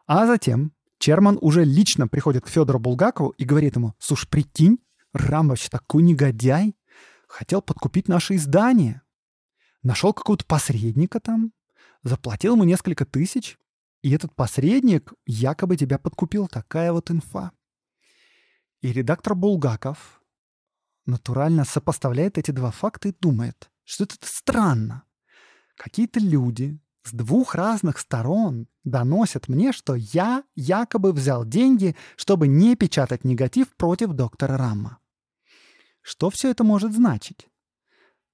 А 0.06 0.28
затем 0.28 0.72
Черман 1.00 1.40
уже 1.42 1.64
лично 1.64 2.08
приходит 2.08 2.46
к 2.46 2.48
Федору 2.48 2.78
Булгакову 2.78 3.30
и 3.30 3.44
говорит 3.44 3.76
ему, 3.76 3.96
«Слушай, 3.98 4.28
прикинь, 4.30 4.78
Рамович 5.14 5.70
такой 5.70 6.04
негодяй, 6.04 6.76
хотел 7.28 7.64
подкупить 7.64 8.08
наше 8.08 8.36
издание. 8.36 9.02
Нашел 9.82 10.14
какого-то 10.14 10.46
посредника 10.46 11.20
там, 11.20 11.54
заплатил 12.04 12.54
ему 12.54 12.64
несколько 12.64 13.04
тысяч, 13.04 13.58
и 14.02 14.12
этот 14.12 14.36
посредник 14.36 15.14
якобы 15.26 15.76
тебя 15.78 15.98
подкупил. 15.98 16.48
Такая 16.48 16.92
вот 16.92 17.12
инфа. 17.12 17.52
И 18.82 18.94
редактор 18.94 19.36
Булгаков 19.36 20.22
натурально 21.06 21.66
сопоставляет 21.66 22.38
эти 22.38 22.52
два 22.52 22.72
факта 22.72 23.10
и 23.10 23.16
думает, 23.20 23.70
что 23.84 24.06
это 24.06 24.16
странно. 24.22 25.04
Какие-то 25.76 26.20
люди 26.20 26.80
с 27.04 27.12
двух 27.12 27.56
разных 27.56 28.00
сторон 28.00 28.68
доносят 28.84 29.48
мне, 29.48 29.72
что 29.72 29.96
я 29.96 30.44
якобы 30.56 31.12
взял 31.12 31.46
деньги, 31.46 31.96
чтобы 32.16 32.48
не 32.48 32.76
печатать 32.76 33.24
негатив 33.24 33.76
против 33.76 34.12
доктора 34.12 34.58
Рамма. 34.58 35.00
Что 36.02 36.30
все 36.30 36.52
это 36.52 36.64
может 36.64 36.94
значить? 36.94 37.50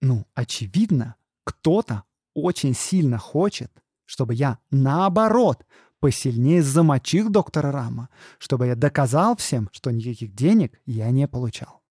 Ну, 0.02 0.26
очевидно, 0.34 1.16
кто-то 1.44 2.04
очень 2.34 2.76
сильно 2.76 3.18
хочет, 3.18 3.72
чтобы 4.06 4.34
я, 4.34 4.60
наоборот, 4.72 5.66
посильнее 6.00 6.62
замочил 6.62 7.30
доктора 7.30 7.72
Рама, 7.72 8.10
чтобы 8.38 8.68
я 8.68 8.76
доказал 8.76 9.36
всем, 9.36 9.70
что 9.72 9.92
никаких 9.92 10.34
денег 10.34 10.80
я 10.86 11.10
не 11.12 11.28
получал. 11.28 11.82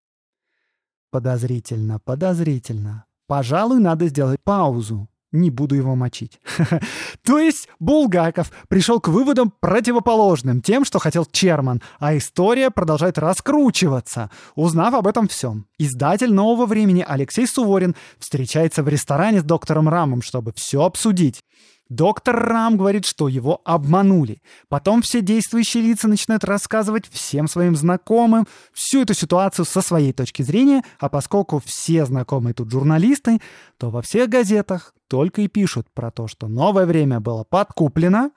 Подозрительно, 1.10 2.00
подозрительно. 2.00 3.06
Пожалуй, 3.26 3.78
надо 3.78 4.08
сделать 4.08 4.40
паузу. 4.42 5.08
Не 5.34 5.50
буду 5.50 5.74
его 5.74 5.96
мочить. 5.96 6.38
То 7.24 7.40
есть 7.40 7.68
Булгаков 7.80 8.52
пришел 8.68 9.00
к 9.00 9.08
выводам 9.08 9.52
противоположным 9.58 10.62
тем, 10.62 10.84
что 10.84 11.00
хотел 11.00 11.24
Черман, 11.24 11.82
а 11.98 12.16
история 12.16 12.70
продолжает 12.70 13.18
раскручиваться. 13.18 14.30
Узнав 14.54 14.94
об 14.94 15.08
этом 15.08 15.26
всем, 15.26 15.66
издатель 15.76 16.32
«Нового 16.32 16.66
времени» 16.66 17.04
Алексей 17.04 17.48
Суворин 17.48 17.96
встречается 18.20 18.84
в 18.84 18.88
ресторане 18.88 19.40
с 19.40 19.44
доктором 19.44 19.88
Рамом, 19.88 20.22
чтобы 20.22 20.52
все 20.52 20.84
обсудить. 20.84 21.42
Доктор 21.90 22.36
Рам 22.36 22.78
говорит, 22.78 23.04
что 23.04 23.28
его 23.28 23.60
обманули. 23.64 24.40
Потом 24.68 25.02
все 25.02 25.20
действующие 25.20 25.82
лица 25.82 26.08
начинают 26.08 26.42
рассказывать 26.44 27.06
всем 27.10 27.46
своим 27.46 27.76
знакомым 27.76 28.46
всю 28.72 29.02
эту 29.02 29.12
ситуацию 29.12 29.66
со 29.66 29.82
своей 29.82 30.14
точки 30.14 30.42
зрения, 30.42 30.82
а 30.98 31.10
поскольку 31.10 31.60
все 31.64 32.06
знакомые 32.06 32.54
тут 32.54 32.70
журналисты, 32.70 33.40
то 33.76 33.90
во 33.90 34.00
всех 34.00 34.30
газетах 34.30 34.94
только 35.08 35.42
и 35.42 35.48
пишут 35.48 35.86
про 35.92 36.10
то, 36.10 36.26
что 36.26 36.48
новое 36.48 36.86
время 36.86 37.20
было 37.20 37.44
подкуплено, 37.44 38.30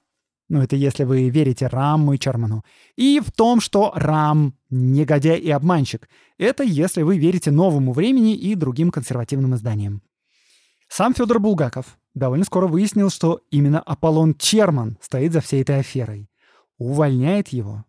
ну 0.50 0.62
это 0.62 0.76
если 0.76 1.04
вы 1.04 1.30
верите 1.30 1.68
Раму 1.68 2.14
и 2.14 2.20
Черману, 2.20 2.64
и 2.96 3.22
в 3.26 3.32
том, 3.32 3.62
что 3.62 3.92
Рам— 3.96 4.56
негодяй 4.70 5.40
и 5.40 5.50
обманщик. 5.52 6.10
Это 6.38 6.64
если 6.64 7.02
вы 7.02 7.18
верите 7.18 7.52
новому 7.52 7.94
времени 7.94 8.36
и 8.36 8.56
другим 8.56 8.92
консервативным 8.92 9.56
изданиям. 9.56 10.02
Сам 10.88 11.14
Федор 11.14 11.40
Булгаков 11.40 11.98
довольно 12.18 12.46
скоро 12.46 12.68
выяснил, 12.68 13.10
что 13.10 13.42
именно 13.52 13.80
Аполлон 13.80 14.36
Черман 14.36 14.98
стоит 15.02 15.34
за 15.34 15.42
всей 15.42 15.62
этой 15.62 15.80
аферой. 15.80 16.30
Увольняет 16.78 17.50
его. 17.50 17.86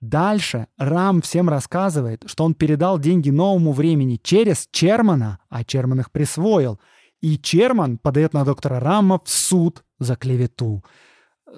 Дальше 0.00 0.68
Рам 0.76 1.22
всем 1.22 1.48
рассказывает, 1.48 2.22
что 2.26 2.44
он 2.44 2.54
передал 2.54 2.98
деньги 2.98 3.30
новому 3.30 3.72
времени 3.72 4.20
через 4.22 4.68
Чермана, 4.70 5.40
а 5.48 5.64
Черман 5.64 6.00
их 6.00 6.12
присвоил. 6.12 6.78
И 7.20 7.36
Черман 7.36 7.98
подает 7.98 8.32
на 8.32 8.44
доктора 8.44 8.78
Рама 8.78 9.20
в 9.24 9.28
суд 9.28 9.82
за 9.98 10.14
клевету. 10.14 10.84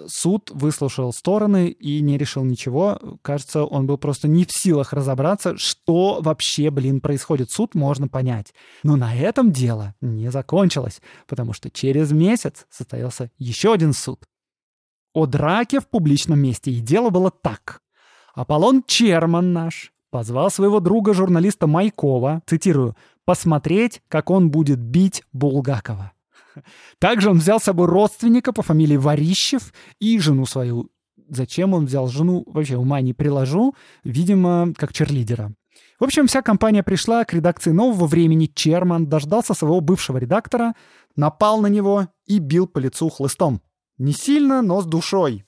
Суд 0.07 0.50
выслушал 0.53 1.12
стороны 1.12 1.68
и 1.68 2.00
не 2.00 2.16
решил 2.16 2.44
ничего. 2.44 2.98
Кажется, 3.22 3.64
он 3.64 3.87
был 3.87 3.98
просто 3.98 4.29
не 4.29 4.44
в 4.44 4.50
силах 4.50 4.92
разобраться, 4.92 5.57
что 5.57 6.20
вообще, 6.20 6.70
блин, 6.70 7.00
происходит. 7.00 7.50
Суд 7.50 7.74
можно 7.74 8.09
понять. 8.09 8.55
Но 8.83 8.96
на 8.96 9.14
этом 9.14 9.53
дело 9.53 9.94
не 10.00 10.31
закончилось, 10.31 11.00
потому 11.26 11.53
что 11.53 11.70
через 11.70 12.12
месяц 12.12 12.66
состоялся 12.70 13.31
еще 13.38 13.72
один 13.72 13.92
суд. 13.92 14.24
О 15.12 15.26
драке 15.26 15.81
в 15.81 15.88
публичном 15.88 16.38
месте. 16.38 16.70
И 16.70 16.81
дело 16.81 17.11
было 17.11 17.31
так. 17.31 17.83
Аполлон 18.35 18.85
Черман 18.87 19.53
наш 19.53 19.92
позвал 20.11 20.50
своего 20.50 20.81
друга-журналиста 20.81 21.66
Майкова, 21.66 22.42
цитирую, 22.46 22.96
«посмотреть, 23.24 24.03
как 24.09 24.31
он 24.31 24.50
будет 24.50 24.79
бить 24.79 25.24
Булгакова». 25.33 26.12
Также 26.99 27.31
он 27.31 27.39
взял 27.39 27.61
с 27.61 27.65
собой 27.65 27.87
родственника 27.87 28.53
по 28.53 28.63
фамилии 28.63 28.97
Варищев 28.97 29.73
и 29.99 30.19
жену 30.19 30.47
свою. 30.47 30.91
Зачем 31.29 31.75
он 31.75 31.87
взял 31.87 32.09
жену, 32.09 32.45
вообще 32.47 32.77
ума 32.77 33.01
не 33.01 33.15
приложу. 33.15 33.75
Видимо, 34.03 34.73
как 34.77 34.93
черлидера. 34.93 35.55
В 36.01 36.05
общем, 36.05 36.27
вся 36.27 36.43
компания 36.43 36.83
пришла 36.83 37.25
к 37.25 37.35
редакции 37.35 37.71
«Нового 37.71 38.07
времени». 38.07 38.51
Черман 38.53 39.07
дождался 39.07 39.55
своего 39.55 39.81
бывшего 39.81 40.19
редактора, 40.19 40.75
напал 41.15 41.61
на 41.61 41.67
него 41.67 42.09
и 42.27 42.39
бил 42.39 42.67
по 42.67 42.79
лицу 42.79 43.11
хлыстом. 43.11 43.61
Не 43.99 44.13
сильно, 44.13 44.63
но 44.63 44.81
с 44.81 44.87
душой. 44.87 45.45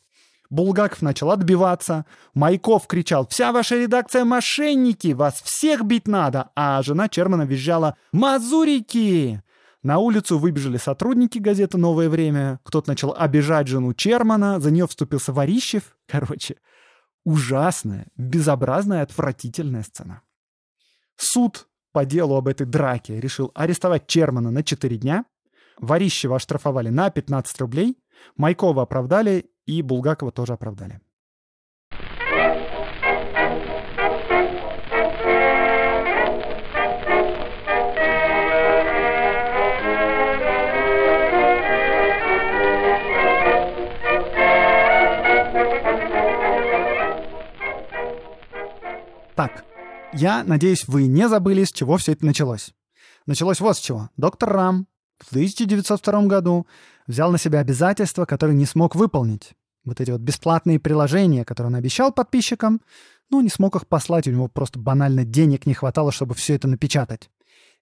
Булгаков 0.51 1.01
начал 1.01 1.31
отбиваться. 1.31 2.05
Майков 2.35 2.87
кричал 2.87 3.27
«Вся 3.27 3.53
ваша 3.53 3.77
редакция 3.77 4.27
мошенники! 4.27 5.15
Вас 5.15 5.41
всех 5.41 5.85
бить 5.85 6.07
надо!» 6.07 6.51
А 6.55 6.83
жена 6.83 7.09
Чермана 7.09 7.43
визжала 7.45 7.97
«Мазурики!» 8.13 9.43
На 9.83 9.99
улицу 9.99 10.39
выбежали 10.39 10.77
сотрудники 10.77 11.39
газеты 11.39 11.77
«Новое 11.77 12.09
время». 12.09 12.61
Кто-то 12.63 12.89
начал 12.89 13.15
обижать 13.17 13.67
жену 13.67 13.95
Чермана, 13.95 14.61
за 14.61 14.71
нее 14.71 14.87
вступился 14.87 15.33
Варищев. 15.33 15.97
Короче, 16.07 16.57
ужасная, 17.25 18.07
безобразная, 18.17 19.03
отвратительная 19.03 19.83
сцена. 19.83 20.23
Суд 21.17 21.67
по 21.91 22.05
делу 22.05 22.37
об 22.37 22.47
этой 22.47 22.65
драке 22.65 23.21
решил 23.21 23.51
арестовать 23.55 24.07
Чермана 24.07 24.53
на 24.53 24.63
4 24.63 24.97
дня, 24.99 25.25
Варищева 25.79 26.37
оштрафовали 26.37 26.89
на 26.89 27.11
15 27.11 27.61
рублей, 27.61 27.99
Майкова 28.37 28.83
оправдали 28.83 29.51
и 29.67 29.83
Булгакова 29.83 30.31
тоже 30.31 30.53
оправдали. 30.53 31.01
Так, 49.35 49.65
я 50.13 50.45
надеюсь, 50.45 50.87
вы 50.87 51.07
не 51.07 51.27
забыли, 51.27 51.65
с 51.65 51.73
чего 51.73 51.97
все 51.97 52.13
это 52.13 52.27
началось. 52.27 52.75
Началось 53.25 53.61
вот 53.61 53.77
с 53.77 53.81
чего. 53.81 54.11
Доктор 54.19 54.53
Рам 54.53 54.87
в 55.19 55.31
1902 55.31 56.23
году 56.27 56.67
взял 57.07 57.33
на 57.33 57.39
себя 57.39 57.61
обязательства, 57.61 58.27
которые 58.27 58.57
не 58.57 58.67
смог 58.67 58.95
выполнить. 58.95 59.53
Вот 59.85 60.01
эти 60.01 60.11
вот 60.11 60.21
бесплатные 60.21 60.79
приложения, 60.79 61.45
которые 61.45 61.69
он 61.69 61.77
обещал 61.77 62.13
подписчикам, 62.13 62.83
ну, 63.31 63.41
не 63.41 63.49
смог 63.49 63.75
их 63.75 63.87
послать, 63.87 64.29
у 64.29 64.31
него 64.31 64.49
просто 64.49 64.79
банально 64.79 65.25
денег 65.25 65.65
не 65.65 65.73
хватало, 65.73 66.13
чтобы 66.13 66.35
все 66.35 66.55
это 66.55 66.69
напечатать. 66.69 67.31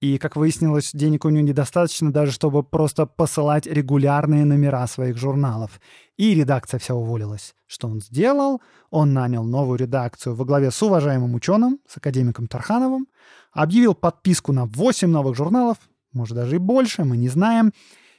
И, 0.01 0.17
как 0.17 0.35
выяснилось, 0.35 0.93
денег 0.95 1.27
у 1.27 1.29
него 1.29 1.47
недостаточно 1.47 2.11
даже, 2.11 2.33
чтобы 2.33 2.63
просто 2.63 3.05
посылать 3.05 3.67
регулярные 3.67 4.47
номера 4.47 4.87
своих 4.87 5.19
журналов. 5.19 5.79
И 6.17 6.35
редакция 6.35 6.81
вся 6.81 6.95
уволилась. 6.95 7.55
Что 7.67 7.87
он 7.87 8.01
сделал? 8.01 8.63
Он 8.91 9.13
нанял 9.13 9.45
новую 9.45 9.79
редакцию 9.79 10.35
во 10.35 10.47
главе 10.47 10.71
с 10.71 10.83
уважаемым 10.83 11.35
ученым, 11.35 11.81
с 11.87 11.99
академиком 11.99 12.47
Тархановым, 12.47 13.09
объявил 13.53 13.95
подписку 13.95 14.53
на 14.53 14.65
8 14.65 15.09
новых 15.11 15.37
журналов, 15.37 15.77
может 16.15 16.35
даже 16.35 16.57
и 16.57 16.59
больше, 16.59 17.05
мы 17.05 17.19
не 17.19 17.29
знаем. 17.29 17.73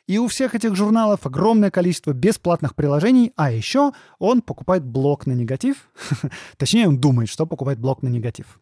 И 0.05 0.19
у 0.19 0.27
всех 0.27 0.53
этих 0.53 0.75
журналов 0.75 1.25
огромное 1.25 1.71
количество 1.71 2.11
бесплатных 2.13 2.75
приложений, 2.75 3.33
а 3.35 3.51
еще 3.51 3.91
он 4.19 4.41
покупает 4.41 4.83
блок 4.83 5.25
на 5.25 5.31
негатив. 5.31 5.89
Точнее, 6.57 6.87
он 6.87 6.99
думает, 6.99 7.29
что 7.29 7.47
покупает 7.47 7.79
блок 7.79 8.03
на 8.03 8.07
негатив. 8.07 8.59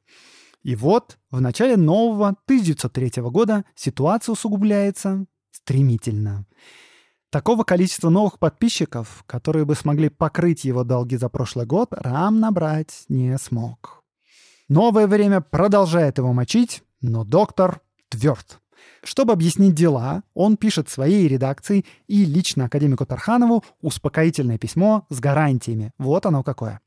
И 0.64 0.76
вот 0.76 1.18
в 1.32 1.40
начале 1.40 1.78
нового 1.78 2.30
1903 2.46 3.22
года 3.24 3.64
ситуация 3.76 4.34
усугубляется 4.34 5.26
стремительно. 5.52 6.46
Такого 7.30 7.64
количества 7.64 8.10
новых 8.10 8.40
подписчиков, 8.40 9.24
которые 9.28 9.64
бы 9.64 9.76
смогли 9.76 10.10
покрыть 10.10 10.66
его 10.66 10.84
долги 10.84 11.16
за 11.16 11.30
прошлый 11.30 11.66
год, 11.66 11.90
Рам 11.92 12.40
набрать 12.40 13.06
не 13.08 13.38
смог. 13.38 14.04
Новое 14.68 15.08
время 15.08 15.42
продолжает 15.42 16.18
его 16.18 16.34
мочить, 16.34 16.84
но 17.02 17.24
доктор 17.24 17.82
тверд. 18.10 18.60
Чтобы 19.04 19.34
объяснить 19.34 19.76
дела, 19.76 20.24
он 20.34 20.58
пишет 20.58 20.90
своей 20.90 21.28
редакции 21.28 21.86
и 22.08 22.26
лично 22.26 22.66
академику 22.66 23.06
Тарханову 23.06 23.64
успокоительное 23.82 24.58
письмо 24.58 25.06
с 25.10 25.20
гарантиями. 25.20 25.94
Вот 25.98 26.26
оно 26.26 26.44
какое. 26.44 26.82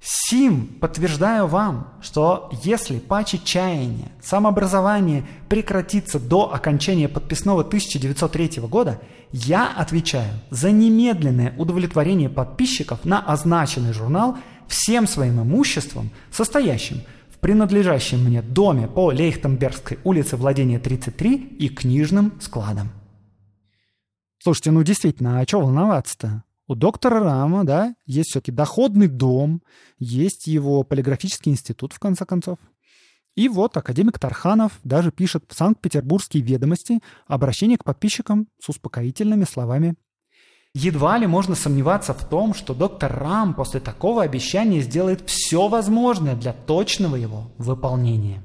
Сим 0.00 0.66
подтверждаю 0.80 1.46
вам, 1.46 1.94
что 2.00 2.50
если 2.62 2.98
паче 2.98 3.40
чаяния, 3.42 4.12
самообразование 4.22 5.26
прекратится 5.48 6.20
до 6.20 6.52
окончания 6.52 7.08
подписного 7.08 7.62
1903 7.62 8.60
года, 8.68 9.00
я 9.32 9.68
отвечаю 9.68 10.32
за 10.50 10.70
немедленное 10.70 11.54
удовлетворение 11.56 12.28
подписчиков 12.28 13.04
на 13.04 13.20
означенный 13.20 13.92
журнал 13.92 14.36
всем 14.68 15.06
своим 15.06 15.42
имуществом, 15.42 16.10
состоящим 16.30 17.00
в 17.30 17.38
принадлежащем 17.38 18.24
мне 18.24 18.42
доме 18.42 18.86
по 18.86 19.12
Лейхтенбергской 19.12 19.98
улице 20.04 20.36
Владения 20.36 20.78
33 20.78 21.34
и 21.58 21.68
книжным 21.68 22.32
складам. 22.40 22.90
Слушайте, 24.38 24.70
ну 24.70 24.82
действительно, 24.82 25.40
а 25.40 25.44
что 25.44 25.60
волноваться-то? 25.60 26.44
У 26.68 26.74
доктора 26.74 27.20
Рама, 27.20 27.64
да, 27.64 27.94
есть 28.06 28.30
все-таки 28.30 28.50
доходный 28.50 29.06
дом, 29.06 29.62
есть 29.98 30.48
его 30.48 30.82
полиграфический 30.82 31.52
институт, 31.52 31.92
в 31.92 32.00
конце 32.00 32.26
концов. 32.26 32.58
И 33.36 33.48
вот 33.48 33.76
академик 33.76 34.18
Тарханов 34.18 34.72
даже 34.82 35.12
пишет 35.12 35.44
в 35.48 35.54
Санкт-Петербургские 35.54 36.42
ведомости 36.42 37.00
обращение 37.28 37.78
к 37.78 37.84
подписчикам 37.84 38.48
с 38.60 38.68
успокоительными 38.68 39.44
словами. 39.44 39.94
Едва 40.74 41.18
ли 41.18 41.26
можно 41.26 41.54
сомневаться 41.54 42.12
в 42.12 42.28
том, 42.28 42.52
что 42.52 42.74
доктор 42.74 43.16
Рам 43.16 43.54
после 43.54 43.78
такого 43.78 44.22
обещания 44.22 44.80
сделает 44.80 45.22
все 45.28 45.68
возможное 45.68 46.34
для 46.34 46.52
точного 46.52 47.14
его 47.16 47.52
выполнения. 47.58 48.42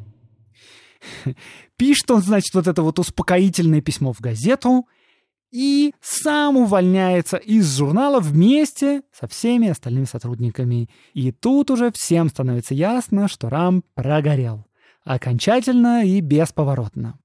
Пишет 1.75 2.11
он, 2.11 2.21
значит, 2.21 2.53
вот 2.53 2.67
это 2.67 2.83
вот 2.83 2.99
успокоительное 2.99 3.81
письмо 3.81 4.13
в 4.13 4.19
газету– 4.19 4.87
и 5.51 5.93
сам 6.01 6.57
увольняется 6.57 7.37
из 7.37 7.77
журнала 7.77 8.19
вместе 8.19 9.03
со 9.11 9.27
всеми 9.27 9.67
остальными 9.69 10.05
сотрудниками. 10.05 10.89
И 11.13 11.31
тут 11.31 11.69
уже 11.69 11.91
всем 11.91 12.29
становится 12.29 12.73
ясно, 12.73 13.27
что 13.27 13.49
Рам 13.49 13.83
прогорел. 13.93 14.65
Окончательно 15.03 16.05
и 16.05 16.21
бесповоротно. 16.21 17.19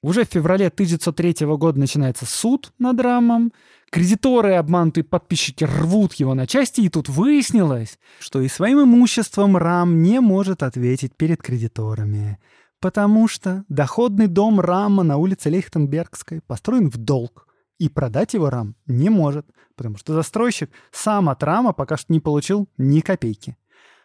Уже 0.00 0.24
в 0.24 0.28
феврале 0.28 0.68
1903 0.68 1.46
года 1.56 1.80
начинается 1.80 2.24
суд 2.24 2.72
над 2.78 3.00
Рамом. 3.00 3.52
Кредиторы 3.90 4.50
и 4.50 4.54
обманутые 4.54 5.02
подписчики 5.02 5.64
рвут 5.64 6.14
его 6.14 6.34
на 6.34 6.46
части, 6.46 6.82
и 6.82 6.88
тут 6.88 7.08
выяснилось, 7.08 7.98
что 8.20 8.40
и 8.40 8.48
своим 8.48 8.82
имуществом 8.82 9.56
Рам 9.56 10.02
не 10.02 10.20
может 10.20 10.62
ответить 10.62 11.16
перед 11.16 11.42
кредиторами. 11.42 12.38
Потому 12.80 13.26
что 13.26 13.64
доходный 13.68 14.28
дом 14.28 14.60
Рама 14.60 15.02
на 15.02 15.16
улице 15.16 15.50
Лейхтенбергской 15.50 16.42
построен 16.46 16.90
в 16.90 16.96
долг. 16.96 17.47
И 17.78 17.88
продать 17.88 18.34
его 18.34 18.50
Рам 18.50 18.74
не 18.86 19.08
может, 19.08 19.46
потому 19.76 19.96
что 19.96 20.12
застройщик 20.12 20.70
сам 20.90 21.28
от 21.28 21.42
Рама 21.42 21.72
пока 21.72 21.96
что 21.96 22.12
не 22.12 22.20
получил 22.20 22.68
ни 22.76 23.00
копейки. 23.00 23.56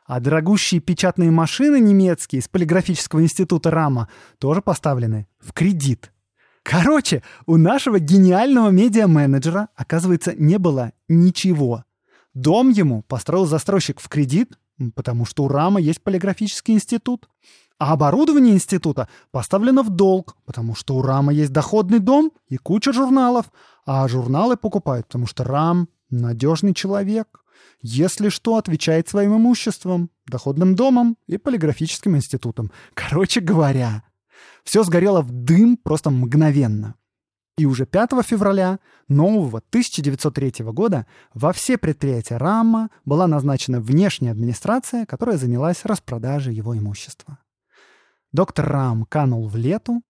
А 0.05 0.19
дорогущие 0.19 0.81
печатные 0.81 1.31
машины 1.31 1.79
немецкие 1.79 2.41
из 2.41 2.47
полиграфического 2.47 3.21
института 3.21 3.71
Рама 3.71 4.09
тоже 4.37 4.61
поставлены 4.61 5.27
в 5.39 5.53
кредит. 5.53 6.11
Короче, 6.61 7.23
у 7.45 7.57
нашего 7.57 7.99
гениального 7.99 8.69
медиа-менеджера, 8.69 9.69
оказывается, 9.75 10.33
не 10.35 10.57
было 10.57 10.93
ничего. 11.07 11.83
Дом 12.33 12.69
ему 12.69 13.03
построил 13.03 13.45
застройщик 13.45 13.99
в 13.99 14.07
кредит, 14.07 14.57
потому 14.95 15.25
что 15.25 15.43
у 15.43 15.47
Рама 15.47 15.79
есть 15.79 16.01
полиграфический 16.01 16.73
институт. 16.73 17.27
А 17.79 17.93
оборудование 17.93 18.53
института 18.53 19.09
поставлено 19.31 19.83
в 19.83 19.89
долг, 19.89 20.37
потому 20.45 20.75
что 20.75 20.95
у 20.95 21.01
Рама 21.01 21.33
есть 21.33 21.51
доходный 21.51 21.99
дом 21.99 22.31
и 22.47 22.57
куча 22.57 22.93
журналов, 22.93 23.51
а 23.85 24.07
журналы 24.07 24.57
покупают, 24.57 25.07
потому 25.07 25.27
что 25.27 25.43
Рам— 25.43 25.89
надежный 26.09 26.73
человек. 26.73 27.43
Если 27.81 28.29
что, 28.29 28.57
отвечает 28.57 29.09
своим 29.09 29.35
имуществом, 29.35 30.09
доходным 30.27 30.75
домом 30.75 31.17
и 31.27 31.37
полиграфическим 31.37 32.15
институтом. 32.15 32.71
Короче 32.93 33.41
говоря, 33.41 34.03
все 34.63 34.83
сгорело 34.83 35.21
в 35.21 35.31
дым 35.31 35.77
просто 35.77 36.09
мгновенно. 36.09 36.95
И 37.57 37.65
уже 37.65 37.85
5 37.85 38.11
февраля 38.25 38.79
нового 39.07 39.59
1903 39.59 40.65
года 40.71 41.05
во 41.33 41.53
все 41.53 41.77
предприятия 41.77 42.37
РАМа 42.37 42.89
была 43.05 43.27
назначена 43.27 43.79
внешняя 43.79 44.31
администрация, 44.31 45.05
которая 45.05 45.37
занялась 45.37 45.85
распродажей 45.85 46.55
его 46.55 46.75
имущества. 46.75 47.37
Доктор 48.33 48.67
Рам 48.67 49.05
канул 49.05 49.47
в 49.47 49.55
лету, 49.55 50.01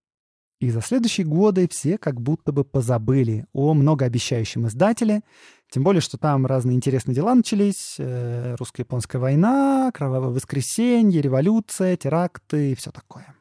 и 0.61 0.71
за 0.71 0.79
следующие 0.79 1.27
годы 1.27 1.67
все 1.69 1.97
как 1.97 2.21
будто 2.21 2.53
бы 2.53 2.63
позабыли 2.63 3.45
о 3.51 3.73
многообещающем 3.73 4.65
издателе, 4.67 5.23
тем 5.69 5.83
более, 5.83 5.99
что 5.99 6.17
там 6.17 6.45
разные 6.45 6.77
интересные 6.77 7.15
дела 7.15 7.35
начались. 7.35 7.95
Э, 7.99 8.55
русско-японская 8.57 9.19
война, 9.19 9.91
кровавое 9.93 10.29
воскресенье, 10.29 11.21
революция, 11.21 11.97
теракты 11.97 12.71
и 12.71 12.75
все 12.75 12.91
такое. 12.91 13.35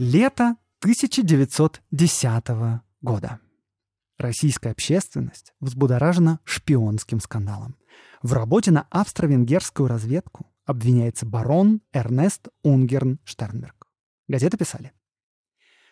Лето 0.00 0.56
1910 0.80 2.44
года. 3.02 3.38
Российская 4.16 4.70
общественность 4.70 5.52
взбудоражена 5.60 6.40
шпионским 6.44 7.20
скандалом. 7.20 7.76
В 8.22 8.32
работе 8.32 8.70
на 8.70 8.86
австро-венгерскую 8.88 9.88
разведку 9.88 10.46
обвиняется 10.64 11.26
барон 11.26 11.82
Эрнест 11.92 12.48
Унгерн 12.62 13.18
Штернберг. 13.24 13.88
Газеты 14.26 14.56
писали. 14.56 14.92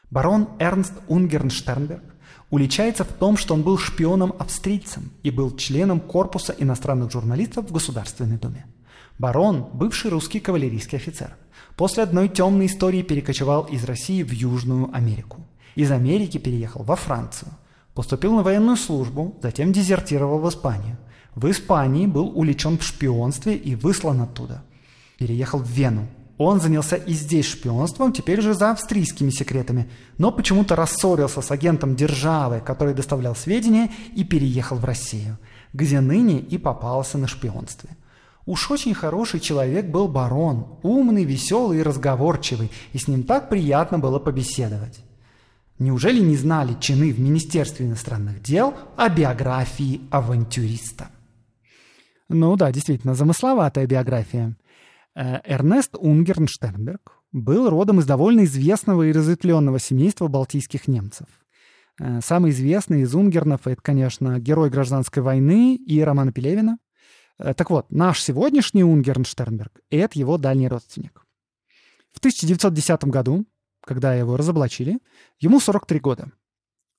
Барон 0.09 0.57
Эрнст 0.59 0.95
Унгерн 1.09 1.51
Штернберг 1.51 2.03
уличается 2.49 3.05
в 3.05 3.13
том, 3.13 3.37
что 3.37 3.53
он 3.53 3.63
был 3.63 3.77
шпионом-австрийцем 3.77 5.13
и 5.23 5.31
был 5.31 5.55
членом 5.55 6.01
корпуса 6.01 6.55
иностранных 6.57 7.13
журналистов 7.13 7.69
в 7.69 7.75
Государственной 7.75 8.39
Думе. 8.39 8.65
Барон– 9.19 9.67
бывший 9.73 10.13
русский 10.13 10.39
кавалерийский 10.39 10.97
офицер. 10.97 11.37
После 11.77 12.05
одной 12.05 12.29
темной 12.29 12.67
истории 12.67 13.03
перекочевал 13.03 13.65
из 13.65 13.83
России 13.83 14.23
в 14.23 14.31
Южную 14.31 14.95
Америку. 14.95 15.45
Из 15.75 15.91
Америки 15.91 16.39
переехал 16.39 16.85
во 16.85 16.95
Францию. 16.95 17.51
Поступил 17.95 18.37
на 18.37 18.45
военную 18.45 18.77
службу, 18.77 19.37
затем 19.43 19.73
дезертировал 19.73 20.39
в 20.39 20.49
Испанию. 20.49 20.99
В 21.35 21.51
Испании 21.51 22.07
был 22.07 22.29
увлечен 22.29 22.79
в 22.79 22.85
шпионстве 22.85 23.57
и 23.57 23.75
выслан 23.75 24.21
оттуда. 24.23 24.63
Переехал 25.19 25.59
в 25.59 25.69
Вену. 25.69 26.07
Он 26.37 26.61
занялся 26.61 26.95
и 26.95 27.13
здесь 27.13 27.47
шпионством, 27.47 28.13
теперь 28.13 28.41
же 28.41 28.55
за 28.55 28.71
австрийскими 28.71 29.31
секретами, 29.31 29.91
но 30.19 30.31
почему-то 30.31 30.77
рассорился 30.77 31.43
с 31.43 31.51
агентом 31.51 31.97
державы, 31.97 32.61
который 32.61 32.95
доставлял 32.95 33.35
сведения, 33.35 33.91
и 34.15 34.23
переехал 34.23 34.77
в 34.77 34.85
Россию, 34.85 35.39
где 35.73 35.99
ныне 36.01 36.39
и 36.39 36.57
попался 36.57 37.19
на 37.19 37.27
шпионстве. 37.27 37.91
Уж 38.49 38.71
очень 38.71 38.95
хороший 38.95 39.41
человек 39.41 39.85
был 39.89 40.09
барон, 40.09 40.79
умный, 40.83 41.25
веселый 41.25 41.81
и 41.81 41.83
разговорчивый, 41.83 42.71
и 42.95 42.99
с 42.99 43.07
ним 43.07 43.25
так 43.25 43.51
приятно 43.51 43.99
было 43.99 44.19
побеседовать. 44.19 45.05
Неужели 45.79 46.21
не 46.21 46.35
знали 46.35 46.75
чины 46.81 47.13
в 47.13 47.21
Министерстве 47.21 47.85
иностранных 47.85 48.41
дел 48.41 48.73
о 48.97 49.11
биографии 49.11 50.01
авантюриста? 50.11 51.11
Ну 52.31 52.57
да, 52.57 52.73
действительно, 52.73 53.15
замысловатая 53.15 53.87
биография. 53.87 54.57
Э, 55.15 55.41
Эрнест 55.45 55.95
Унгерн-Штернберг 55.97 57.21
был 57.33 57.69
родом 57.69 58.01
из 58.01 58.07
довольно 58.07 58.45
известного 58.45 59.03
и 59.03 59.13
разветвленного 59.13 59.79
семейства 59.79 60.27
балтийских 60.27 60.89
немцев. 60.89 61.27
Э, 62.01 62.21
самый 62.25 62.53
известный 62.53 63.03
из 63.03 63.15
Унгернов— 63.15 63.61
это, 63.67 63.83
конечно, 63.83 64.39
герой 64.39 64.71
гражданской 64.71 65.23
войны 65.23 65.77
и 65.77 66.01
Романа 66.01 66.33
Пелевина. 66.33 66.79
Э, 67.39 67.55
так 67.55 67.71
вот, 67.71 67.91
наш 67.91 68.23
сегодняшний 68.23 68.83
Унгерн-Штернберг— 68.83 69.81
это 69.91 70.19
его 70.19 70.39
дальний 70.39 70.69
родственник. 70.69 71.27
В 72.13 72.19
1910 72.19 73.05
году 73.05 73.47
когда 73.89 74.15
его 74.15 74.37
разоблачили, 74.37 74.99
ему 75.41 75.61
43 75.61 75.99
года. 76.01 76.31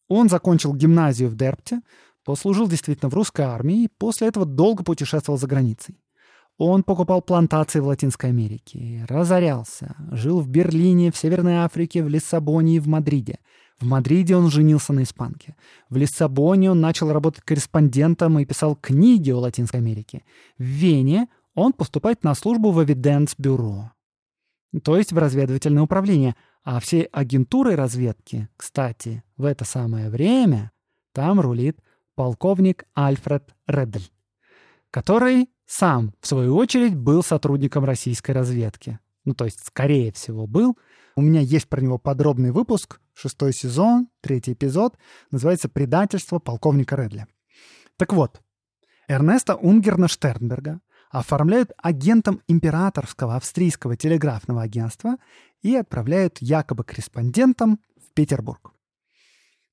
Он 0.07 0.27
закончил 0.27 0.73
гимназию 0.73 1.29
в 1.29 1.35
Дерпте, 1.35 1.81
послужил 2.25 2.67
действительно 2.67 3.09
в 3.09 3.13
русской 3.13 3.45
армии 3.45 3.83
и 3.83 3.89
после 3.99 4.27
этого 4.27 4.45
долго 4.45 4.83
путешествовал 4.83 5.37
за 5.37 5.47
границей. 5.47 6.01
Он 6.57 6.83
покупал 6.83 7.21
плантации 7.21 7.79
в 7.79 7.87
Латинской 7.87 8.31
Америке, 8.31 9.05
разорялся, 9.07 9.95
жил 10.11 10.41
в 10.41 10.49
Берлине, 10.49 11.11
в 11.11 11.17
Северной 11.17 11.57
Африке, 11.57 12.03
в 12.03 12.09
Лиссабоне 12.09 12.77
и 12.77 12.79
в 12.79 12.87
Мадриде. 12.87 13.39
В 13.80 13.86
Мадриде 13.86 14.36
он 14.36 14.49
женился 14.49 14.93
на 14.93 15.03
испанке. 15.03 15.55
В 15.89 15.95
Лиссабоне 15.95 16.71
он 16.71 16.82
начал 16.82 17.11
работать 17.11 17.43
корреспондентом 17.43 18.38
и 18.39 18.45
писал 18.45 18.75
книги 18.75 19.32
о 19.32 19.39
Латинской 19.39 19.80
Америке. 19.80 20.23
В 20.57 20.63
Вене 20.63 21.27
он 21.55 21.73
поступает 21.73 22.23
на 22.23 22.36
службу 22.36 22.71
в 22.71 22.84
Эвиденс-бюро, 22.84 23.91
то 24.84 24.97
есть 24.97 25.11
в 25.11 25.17
разведывательное 25.17 25.84
управление– 25.84 26.36
а 26.63 26.80
всей 26.80 27.03
агентурой 27.03 27.75
разведки, 27.75 28.49
кстати, 28.57 29.23
в 29.38 29.45
это 29.45 29.65
самое 29.65 30.09
время 30.09 30.71
там 31.13 31.39
рулит 31.39 31.80
полковник 32.15 32.84
Альфред 32.93 33.55
Реддель, 33.65 34.11
который 34.91 35.49
сам, 35.65 36.13
в 36.19 36.27
свою 36.27 36.55
очередь, 36.55 36.95
был 36.95 37.23
сотрудником 37.23 37.86
российской 37.86 38.32
разведки. 38.32 38.99
Ну, 39.30 39.36
то 39.36 39.45
есть, 39.45 39.63
скорее 39.63 40.11
всего, 40.11 40.47
был. 40.47 40.75
У 41.15 41.21
меня 41.21 41.39
есть 41.39 41.69
про 41.69 41.82
него 41.82 41.99
подробный 41.99 42.49
выпуск, 42.49 42.99
шестой 43.13 43.53
сезон, 43.53 44.07
третий 44.21 44.53
эпизод, 44.53 44.97
называется 45.30 45.69
«Предательство 45.69 46.39
полковника 46.39 46.95
Редля». 46.95 47.27
Так 47.95 48.11
вот, 48.11 48.41
Эрнеста 49.07 49.53
Унгерна 49.53 50.07
Штернберга 50.07 50.82
оформляют 51.11 51.73
агентом 51.77 52.41
императорского 52.47 53.36
австрийского 53.36 53.95
телеграфного 53.95 54.63
агентства 54.63 55.17
и 55.61 55.75
отправляют 55.75 56.39
якобы 56.39 56.84
корреспондентом 56.84 57.80
в 58.03 58.11
Петербург. 58.15 58.73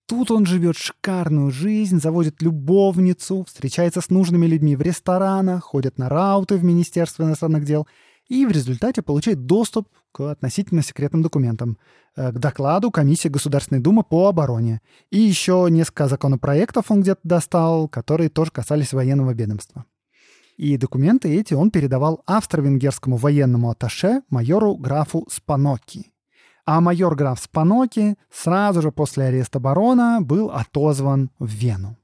Тут 0.07 0.31
он 0.31 0.45
живет 0.45 0.77
шикарную 0.77 1.51
жизнь, 1.51 1.99
заводит 1.99 2.43
любовницу, 2.43 3.45
встречается 3.45 4.03
с 4.03 4.11
нужными 4.11 4.47
людьми 4.47 4.77
в 4.77 4.83
ресторанах, 4.83 5.65
ходит 5.65 5.97
на 5.97 6.11
рауты 6.11 6.57
в 6.57 6.63
Министерство 6.63 7.23
иностранных 7.23 7.65
дел 7.65 7.89
и 8.29 8.45
в 8.47 8.51
результате 8.51 9.03
получает 9.03 9.47
доступ 9.47 9.89
к 10.13 10.31
относительно 10.31 10.83
секретным 10.83 11.23
документам, 11.23 11.79
э, 12.17 12.33
к 12.33 12.39
докладу 12.39 12.91
Комиссии 12.91 13.29
Государственной 13.29 13.81
Думы 13.81 14.03
по 14.03 14.29
обороне. 14.29 14.81
И 15.11 15.19
еще 15.19 15.67
несколько 15.71 16.09
законопроектов 16.09 16.91
он 16.91 17.03
где-то 17.03 17.21
достал, 17.23 17.89
которые 17.89 18.29
тоже 18.29 18.51
касались 18.51 18.93
военного 18.93 19.33
ведомства. 19.33 19.85
И 20.57 20.77
документы 20.79 21.29
эти 21.29 21.55
он 21.55 21.71
передавал 21.71 22.23
австро-венгерскому 22.27 23.17
военному 23.17 23.71
атташе 23.71 24.23
майору 24.31 24.77
графу 24.77 25.27
Спаноки. 25.31 26.13
А 26.65 26.81
майор 26.81 27.15
граф 27.15 27.39
Спаноки 27.41 28.17
сразу 28.31 28.83
же 28.83 28.91
после 28.91 29.25
ареста 29.25 29.61
барона 29.61 30.19
был 30.21 30.51
отозван 30.51 31.31
в 31.39 31.49
Вену. 31.49 31.97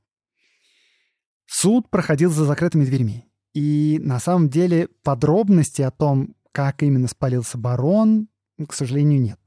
Суд 1.46 1.90
проходил 1.90 2.30
за 2.30 2.44
закрытыми 2.44 2.84
дверьми. 2.84 3.24
И 3.54 3.98
на 4.02 4.18
самом 4.18 4.48
деле 4.48 4.88
подробностей 5.02 5.84
о 5.84 5.90
том, 5.90 6.34
как 6.52 6.82
именно 6.82 7.08
спалился 7.08 7.58
барон, 7.58 8.28
к 8.66 8.72
сожалению, 8.72 9.20
нет. 9.20 9.40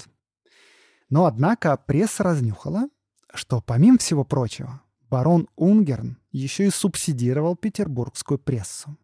Но, 1.09 1.25
однако, 1.25 1.77
пресса 1.77 2.23
разнюхала, 2.23 2.89
что, 3.33 3.61
помимо 3.61 3.97
всего 3.97 4.23
прочего, 4.23 4.81
барон 5.09 5.47
Унгерн 5.55 6.17
еще 6.31 6.67
и 6.67 6.71
субсидировал 6.71 7.55
петербургскую 7.55 8.39
прессу. 8.39 8.97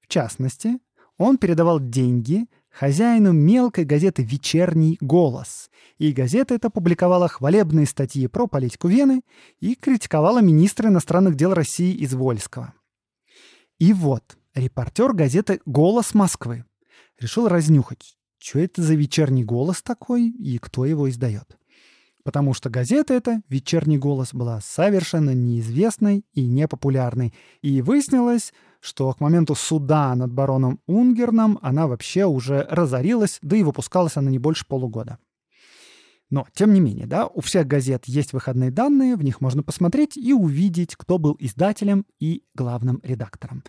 В 0.00 0.08
частности, 0.08 0.78
он 1.16 1.38
передавал 1.38 1.80
деньги 1.80 2.46
хозяину 2.70 3.32
мелкой 3.32 3.84
газеты 3.84 4.22
«Вечерний 4.22 4.98
голос». 5.00 5.70
И 5.98 6.12
газета 6.12 6.54
эта 6.54 6.70
публиковала 6.70 7.28
хвалебные 7.28 7.86
статьи 7.86 8.26
про 8.26 8.46
политику 8.46 8.88
Вены 8.88 9.22
и 9.60 9.74
критиковала 9.74 10.42
министра 10.42 10.88
иностранных 10.88 11.36
дел 11.36 11.54
России 11.54 12.04
Извольского. 12.04 12.74
И 13.78 13.92
вот 13.92 14.36
репортер 14.54 15.12
газеты 15.12 15.60
«Голос 15.66 16.14
Москвы» 16.14 16.64
решил 17.18 17.48
разнюхать, 17.48 18.16
что 18.38 18.58
это 18.58 18.82
за 18.82 18.94
вечерний 18.94 19.44
голос 19.44 19.82
такой 19.82 20.28
и 20.28 20.58
кто 20.58 20.84
его 20.84 21.08
издает 21.08 21.56
потому 22.24 22.54
что 22.54 22.70
газета 22.70 23.14
эта 23.14 23.42
«Вечерний 23.48 23.98
голос» 23.98 24.32
была 24.32 24.60
совершенно 24.60 25.34
неизвестной 25.34 26.24
и 26.32 26.46
непопулярной. 26.46 27.34
И 27.60 27.82
выяснилось, 27.82 28.52
что 28.80 29.12
к 29.12 29.20
моменту 29.20 29.54
суда 29.54 30.14
над 30.14 30.32
бароном 30.32 30.80
Унгерном 30.86 31.58
она 31.62 31.86
вообще 31.86 32.24
уже 32.24 32.66
разорилась, 32.70 33.38
да 33.42 33.56
и 33.56 33.62
выпускалась 33.62 34.16
она 34.16 34.30
не 34.30 34.38
больше 34.38 34.66
полугода. 34.66 35.18
Но, 36.34 36.48
тем 36.52 36.74
не 36.74 36.80
менее, 36.80 37.06
да, 37.06 37.28
у 37.28 37.40
всех 37.40 37.68
газет 37.68 38.06
есть 38.06 38.32
выходные 38.32 38.72
данные, 38.72 39.14
в 39.14 39.22
них 39.22 39.40
можно 39.40 39.62
посмотреть 39.62 40.16
и 40.16 40.32
увидеть, 40.32 40.96
кто 40.96 41.18
был 41.18 41.36
издателем 41.38 42.06
и 42.18 42.42
главным 42.56 43.00
редактором. 43.04 43.62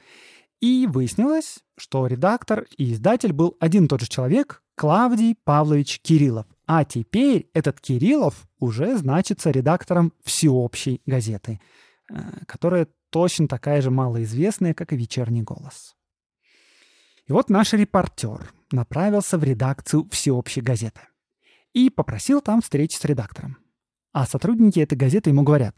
И 0.62 0.88
выяснилось, 0.88 1.60
что 1.78 2.08
редактор 2.08 2.66
и 2.76 2.92
издатель 2.92 3.34
был 3.34 3.56
один 3.60 3.86
и 3.86 3.88
тот 3.88 4.02
же 4.02 4.08
человек, 4.08 4.64
Клавдий 4.74 5.38
Павлович 5.44 6.00
Кириллов. 6.02 6.48
А 6.66 6.86
теперь 6.86 7.52
этот 7.54 7.80
Кириллов 7.80 8.48
уже 8.58 8.98
значится 8.98 9.52
редактором 9.52 10.12
всеобщей 10.24 11.04
газеты, 11.06 11.62
э, 12.10 12.16
которая 12.48 12.88
точно 13.12 13.48
такая 13.48 13.84
же 13.84 13.92
малоизвестная, 13.92 14.74
как 14.74 14.92
и 14.92 14.98
«Вечерний 14.98 15.44
голос». 15.44 15.96
И 17.28 17.32
вот 17.32 17.52
наш 17.52 17.74
репортер 17.74 18.52
направился 18.72 19.38
в 19.38 19.44
редакцию 19.44 20.10
всеобщей 20.10 20.62
газеты 20.62 21.02
и 21.76 21.90
попросил 21.90 22.42
там 22.42 22.62
встречи 22.62 22.96
с 22.96 23.04
редактором. 23.04 23.58
А 24.14 24.26
сотрудники 24.26 24.80
этой 24.80 24.98
газеты 24.98 25.30
ему 25.30 25.44
говорят, 25.44 25.76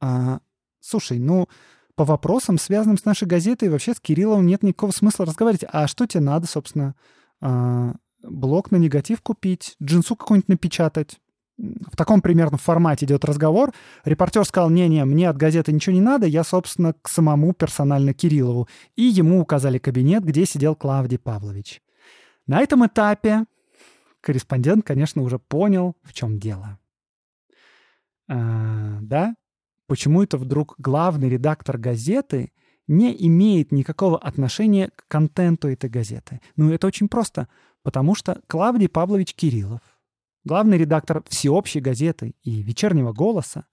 а, 0.00 0.40
«Слушай, 0.80 1.18
ну, 1.18 1.48
по 1.96 2.04
вопросам, 2.04 2.58
связанным 2.58 2.98
с 2.98 3.06
нашей 3.06 3.26
газетой, 3.26 3.70
вообще 3.70 3.94
с 3.94 4.00
Кирилловым 4.00 4.46
нет 4.46 4.62
никакого 4.62 4.92
смысла 4.92 5.24
разговаривать. 5.26 5.64
А 5.72 5.88
что 5.88 6.06
тебе 6.06 6.20
надо, 6.20 6.46
собственно? 6.46 6.94
А, 7.40 7.94
блок 8.22 8.70
на 8.70 8.76
негатив 8.76 9.22
купить, 9.22 9.76
джинсу 9.82 10.14
какую-нибудь 10.14 10.48
напечатать. 10.48 11.18
В 11.56 11.96
таком 11.96 12.20
примерно 12.20 12.58
формате 12.58 13.06
идет 13.06 13.24
разговор. 13.24 13.72
Репортер 14.04 14.44
сказал, 14.44 14.70
не-не, 14.70 15.04
мне 15.06 15.28
от 15.28 15.36
газеты 15.38 15.72
ничего 15.72 15.94
не 15.94 16.00
надо, 16.02 16.26
я, 16.26 16.44
собственно, 16.44 16.92
к 16.92 17.08
самому 17.08 17.54
персонально 17.54 18.12
Кириллову. 18.12 18.68
И 18.94 19.02
ему 19.02 19.40
указали 19.40 19.78
кабинет, 19.78 20.22
где 20.22 20.44
сидел 20.44 20.76
Клавдий 20.76 21.18
Павлович. 21.18 21.82
На 22.46 22.60
этом 22.60 22.86
этапе 22.86 23.46
корреспондент, 24.20 24.84
конечно, 24.84 25.22
уже 25.22 25.38
понял, 25.38 25.96
в 26.02 26.12
чем 26.12 26.38
дело. 26.38 26.78
А, 28.28 28.98
да? 29.00 29.34
Почему 29.86 30.22
это 30.22 30.36
вдруг 30.36 30.74
главный 30.78 31.28
редактор 31.28 31.78
газеты 31.78 32.52
не 32.86 33.14
имеет 33.26 33.72
никакого 33.72 34.18
отношения 34.18 34.90
к 34.94 35.06
контенту 35.08 35.68
этой 35.68 35.88
газеты? 35.88 36.40
Ну, 36.56 36.72
это 36.72 36.86
очень 36.86 37.08
просто 37.08 37.48
потому 37.88 38.14
что 38.14 38.42
Клавдий 38.48 38.88
Павлович 38.88 39.34
Кириллов, 39.34 39.80
главный 40.44 40.76
редактор 40.76 41.22
всеобщей 41.28 41.80
газеты 41.80 42.34
и 42.42 42.62
«Вечернего 42.62 43.14
голоса», 43.14 43.64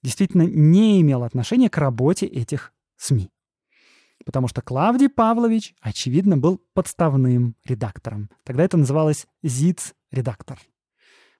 действительно 0.00 0.42
не 0.42 1.00
имел 1.00 1.24
отношения 1.24 1.68
к 1.68 1.76
работе 1.76 2.26
этих 2.26 2.72
СМИ. 2.96 3.30
Потому 4.28 4.46
что 4.46 4.60
Клавдий 4.60 5.08
Павлович, 5.08 5.74
очевидно, 5.80 6.36
был 6.36 6.60
подставным 6.74 7.56
редактором. 7.64 8.28
Тогда 8.44 8.62
это 8.62 8.76
называлось 8.76 9.26
ЗИЦ-редактор. 9.42 10.60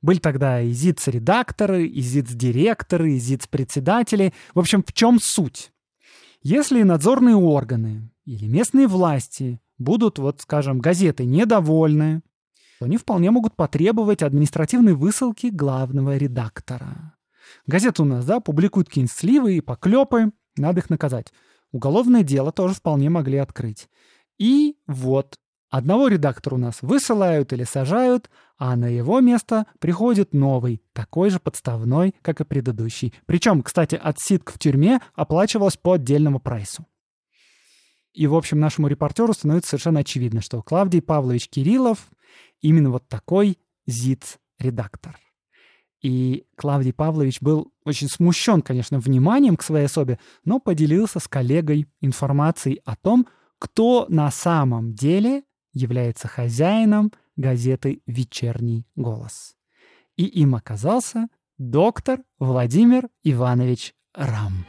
Были 0.00 0.16
тогда 0.20 0.62
и 0.62 0.70
ЗИЦ-редакторы, 0.70 1.86
и 1.86 2.00
ЗИЦ-директоры, 2.00 3.12
и 3.12 3.18
ЗИЦ-председатели. 3.18 4.32
В 4.54 4.60
общем, 4.60 4.82
в 4.82 4.94
чем 4.94 5.20
суть? 5.20 5.70
Если 6.42 6.82
надзорные 6.82 7.36
органы 7.36 8.10
или 8.24 8.46
местные 8.46 8.86
власти 8.86 9.60
будут, 9.76 10.18
вот 10.18 10.40
скажем, 10.40 10.78
газеты 10.78 11.26
недовольны, 11.26 12.22
то 12.78 12.86
они 12.86 12.96
вполне 12.96 13.30
могут 13.30 13.54
потребовать 13.54 14.22
административной 14.22 14.94
высылки 14.94 15.48
главного 15.48 16.16
редактора. 16.16 17.18
Газеты 17.66 18.00
у 18.00 18.06
нас, 18.06 18.24
да, 18.24 18.40
публикуют 18.40 18.88
какие-нибудь 18.88 19.14
сливы 19.14 19.58
и 19.58 19.60
поклепы, 19.60 20.32
надо 20.56 20.80
их 20.80 20.88
наказать. 20.88 21.34
Уголовное 21.72 22.22
дело 22.22 22.52
тоже 22.52 22.74
вполне 22.74 23.10
могли 23.10 23.38
открыть. 23.38 23.88
И 24.38 24.76
вот, 24.86 25.36
одного 25.70 26.08
редактора 26.08 26.54
у 26.54 26.58
нас 26.58 26.78
высылают 26.80 27.52
или 27.52 27.64
сажают, 27.64 28.30
а 28.56 28.74
на 28.76 28.86
его 28.86 29.20
место 29.20 29.66
приходит 29.78 30.32
новый, 30.32 30.82
такой 30.92 31.30
же 31.30 31.38
подставной, 31.40 32.14
как 32.22 32.40
и 32.40 32.44
предыдущий. 32.44 33.14
Причем, 33.26 33.62
кстати, 33.62 34.00
отсидка 34.00 34.52
в 34.52 34.58
тюрьме 34.58 35.00
оплачивалась 35.14 35.76
по 35.76 35.92
отдельному 35.92 36.40
прайсу. 36.40 36.86
И, 38.14 38.26
в 38.26 38.34
общем, 38.34 38.58
нашему 38.58 38.88
репортеру 38.88 39.32
становится 39.32 39.70
совершенно 39.70 40.00
очевидно, 40.00 40.40
что 40.40 40.62
Клавдий 40.62 41.02
Павлович 41.02 41.48
Кириллов 41.48 42.08
именно 42.60 42.90
вот 42.90 43.06
такой 43.08 43.58
ЗИЦ-редактор. 43.86 45.16
И 46.02 46.44
Клавдий 46.56 46.92
Павлович 46.92 47.40
был 47.40 47.72
очень 47.84 48.08
смущен, 48.08 48.62
конечно, 48.62 49.00
вниманием 49.00 49.56
к 49.56 49.62
своей 49.62 49.86
особе, 49.86 50.18
но 50.44 50.60
поделился 50.60 51.18
с 51.18 51.26
коллегой 51.26 51.88
информацией 52.00 52.80
о 52.84 52.94
том, 52.96 53.26
кто 53.58 54.06
на 54.08 54.30
самом 54.30 54.94
деле 54.94 55.42
является 55.72 56.28
хозяином 56.28 57.12
газеты 57.36 58.02
«Вечерний 58.06 58.86
голос». 58.94 59.56
И 60.16 60.24
им 60.24 60.54
оказался 60.54 61.28
доктор 61.58 62.20
Владимир 62.38 63.08
Иванович 63.24 63.94
Рам. 64.14 64.64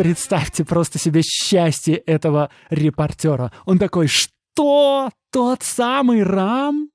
Представьте 0.00 0.64
просто 0.64 0.98
себе 0.98 1.20
счастье 1.20 1.96
этого 1.96 2.48
репортера. 2.70 3.52
Он 3.66 3.78
такой, 3.78 4.06
что? 4.06 5.10
Тот 5.30 5.62
самый 5.62 6.22
Рам? 6.22 6.88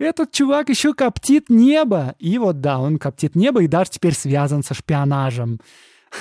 Этот 0.00 0.32
чувак 0.32 0.68
еще 0.68 0.92
коптит 0.92 1.50
небо. 1.50 2.16
И 2.18 2.38
вот 2.38 2.60
да, 2.60 2.80
он 2.80 2.98
коптит 2.98 3.36
небо 3.36 3.62
и 3.62 3.68
даже 3.68 3.90
теперь 3.90 4.14
связан 4.16 4.64
со 4.64 4.74
шпионажем. 4.74 5.60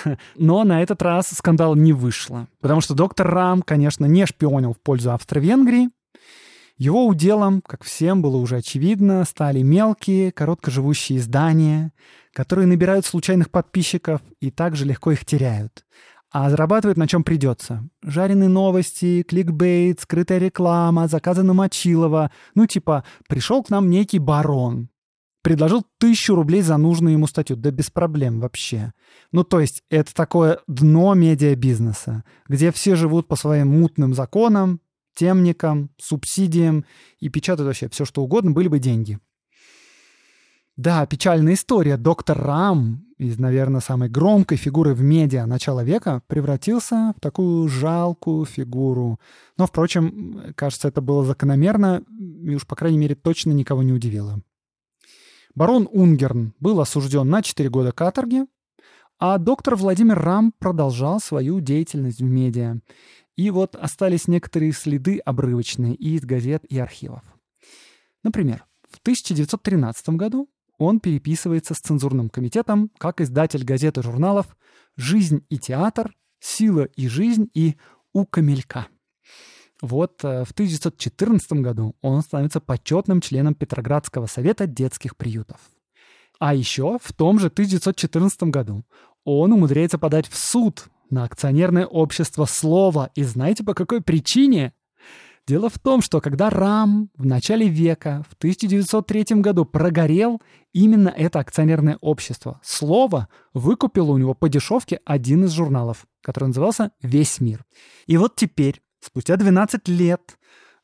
Но 0.35 0.63
на 0.63 0.83
этот 0.83 1.01
раз 1.01 1.29
скандал 1.29 1.73
не 1.73 1.91
вышло. 1.91 2.47
Потому 2.59 2.81
что 2.81 2.93
доктор 2.93 3.27
Рам, 3.27 3.63
конечно, 3.63 4.05
не 4.05 4.27
шпионил 4.27 4.73
в 4.73 4.79
пользу 4.79 5.13
Австро-Венгрии. 5.13 5.89
Его 6.77 7.07
уделом, 7.07 7.63
как 7.65 7.83
всем 7.83 8.21
было 8.21 8.37
уже 8.37 8.57
очевидно, 8.57 9.25
стали 9.25 9.63
мелкие, 9.63 10.31
короткоживущие 10.31 11.17
издания, 11.17 11.93
которые 12.31 12.67
набирают 12.67 13.07
случайных 13.07 13.49
подписчиков 13.49 14.21
и 14.39 14.51
также 14.51 14.85
легко 14.85 15.11
их 15.11 15.25
теряют 15.25 15.83
а 16.31 16.49
зарабатывает 16.49 16.97
на 16.97 17.07
чем 17.07 17.23
придется. 17.23 17.83
Жареные 18.01 18.47
новости, 18.47 19.21
кликбейт, 19.23 19.99
скрытая 19.99 20.39
реклама, 20.39 21.07
заказы 21.07 21.43
на 21.43 21.53
Мочилова. 21.53 22.31
Ну, 22.55 22.65
типа, 22.65 23.03
пришел 23.27 23.61
к 23.61 23.69
нам 23.69 23.89
некий 23.89 24.17
барон, 24.17 24.89
предложил 25.41 25.85
тысячу 25.99 26.33
рублей 26.33 26.61
за 26.61 26.77
нужную 26.77 27.13
ему 27.13 27.27
статью. 27.27 27.57
Да 27.57 27.69
без 27.69 27.89
проблем 27.89 28.39
вообще. 28.39 28.93
Ну, 29.33 29.43
то 29.43 29.59
есть, 29.59 29.83
это 29.89 30.13
такое 30.13 30.59
дно 30.67 31.13
медиабизнеса, 31.15 32.23
где 32.47 32.71
все 32.71 32.95
живут 32.95 33.27
по 33.27 33.35
своим 33.35 33.79
мутным 33.79 34.13
законам, 34.13 34.79
темникам, 35.13 35.89
субсидиям 35.97 36.85
и 37.19 37.27
печатают 37.27 37.67
вообще 37.67 37.89
все, 37.89 38.05
что 38.05 38.23
угодно, 38.23 38.51
были 38.51 38.69
бы 38.69 38.79
деньги. 38.79 39.19
Да, 40.77 41.05
печальная 41.05 41.55
история. 41.55 41.97
Доктор 41.97 42.41
Рам 42.41 43.03
из, 43.21 43.37
наверное, 43.37 43.81
самой 43.81 44.09
громкой 44.09 44.57
фигуры 44.57 44.95
в 44.95 45.03
медиа 45.03 45.45
начала 45.45 45.83
века 45.83 46.23
превратился 46.25 47.13
в 47.15 47.19
такую 47.19 47.67
жалкую 47.67 48.45
фигуру. 48.45 49.19
Но, 49.57 49.67
впрочем, 49.67 50.53
кажется, 50.55 50.87
это 50.87 51.01
было 51.01 51.23
закономерно 51.23 52.03
и 52.09 52.55
уж, 52.55 52.65
по 52.65 52.75
крайней 52.75 52.97
мере, 52.97 53.13
точно 53.13 53.51
никого 53.51 53.83
не 53.83 53.93
удивило. 53.93 54.41
Барон 55.53 55.87
Унгерн 55.91 56.55
был 56.59 56.79
осужден 56.79 57.29
на 57.29 57.43
4 57.43 57.69
года 57.69 57.91
каторги, 57.91 58.45
а 59.19 59.37
доктор 59.37 59.75
Владимир 59.75 60.17
Рам 60.17 60.51
продолжал 60.57 61.19
свою 61.19 61.59
деятельность 61.59 62.21
в 62.21 62.25
медиа. 62.25 62.79
И 63.35 63.51
вот 63.51 63.75
остались 63.75 64.27
некоторые 64.27 64.71
следы 64.71 65.19
обрывочные 65.19 65.93
из 65.93 66.21
газет, 66.21 66.65
и 66.65 66.79
архивов. 66.79 67.21
Например, 68.23 68.65
в 68.89 68.97
1913 69.01 70.09
году 70.09 70.49
он 70.81 70.99
переписывается 70.99 71.75
с 71.75 71.79
цензурным 71.79 72.29
комитетом 72.29 72.89
как 72.97 73.21
издатель 73.21 73.63
газет 73.63 73.97
и 73.97 74.01
журналов 74.01 74.47
«Жизнь 74.97 75.45
и 75.49 75.59
театр», 75.59 76.11
«Сила 76.39 76.85
и 76.85 77.07
жизнь» 77.07 77.49
и 77.53 77.77
«У 78.13 78.25
камелька». 78.25 78.87
Вот 79.81 80.23
э, 80.23 80.43
в 80.43 80.51
1914 80.51 81.53
году 81.53 81.95
он 82.01 82.21
становится 82.21 82.59
почетным 82.59 83.21
членом 83.21 83.53
Петроградского 83.53 84.25
совета 84.25 84.65
детских 84.65 85.17
приютов. 85.17 85.59
А 86.39 86.55
еще 86.55 86.97
в 87.01 87.13
том 87.13 87.37
же 87.37 87.47
1914 87.47 88.43
году 88.43 88.83
он 89.23 89.53
умудряется 89.53 89.99
подать 89.99 90.27
в 90.27 90.35
суд 90.35 90.87
на 91.11 91.25
акционерное 91.25 91.85
общество 91.85 92.45
«Слово». 92.45 93.11
И 93.13 93.23
знаете, 93.23 93.63
по 93.63 93.75
какой 93.75 94.01
причине? 94.01 94.73
Дело 95.47 95.69
в 95.69 95.79
том, 95.79 96.01
что 96.01 96.21
когда 96.21 96.49
РАМ 96.49 97.09
в 97.15 97.25
начале 97.25 97.67
века, 97.67 98.23
в 98.29 98.35
1903 98.35 99.41
году 99.41 99.65
прогорел, 99.65 100.41
именно 100.71 101.09
это 101.09 101.39
акционерное 101.39 101.97
общество 101.99 102.59
«Слово» 102.63 103.27
выкупило 103.53 104.11
у 104.11 104.17
него 104.17 104.35
по 104.35 104.49
дешевке 104.49 104.99
один 105.03 105.45
из 105.45 105.51
журналов, 105.51 106.05
который 106.21 106.49
назывался 106.49 106.91
«Весь 107.01 107.39
мир». 107.39 107.65
И 108.05 108.17
вот 108.17 108.35
теперь, 108.35 108.81
спустя 108.99 109.35
12 109.35 109.87
лет, 109.87 110.37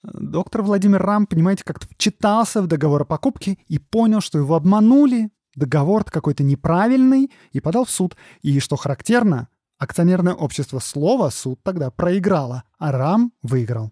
доктор 0.03 0.63
Владимир 0.63 1.01
Рам, 1.03 1.27
понимаете, 1.27 1.63
как-то 1.63 1.87
вчитался 1.87 2.61
в 2.61 2.67
договор 2.67 3.03
о 3.03 3.05
покупке 3.05 3.59
и 3.67 3.77
понял, 3.77 4.21
что 4.21 4.39
его 4.39 4.55
обманули, 4.55 5.29
договор 5.55 6.03
какой-то 6.03 6.43
неправильный, 6.43 7.31
и 7.51 7.59
подал 7.59 7.85
в 7.85 7.91
суд. 7.91 8.15
И, 8.41 8.59
что 8.59 8.75
характерно, 8.75 9.49
акционерное 9.77 10.33
общество 10.33 10.79
«Слово» 10.79 11.29
суд 11.29 11.59
тогда 11.63 11.91
проиграло, 11.91 12.63
а 12.79 12.91
Рам 12.91 13.31
выиграл. 13.43 13.91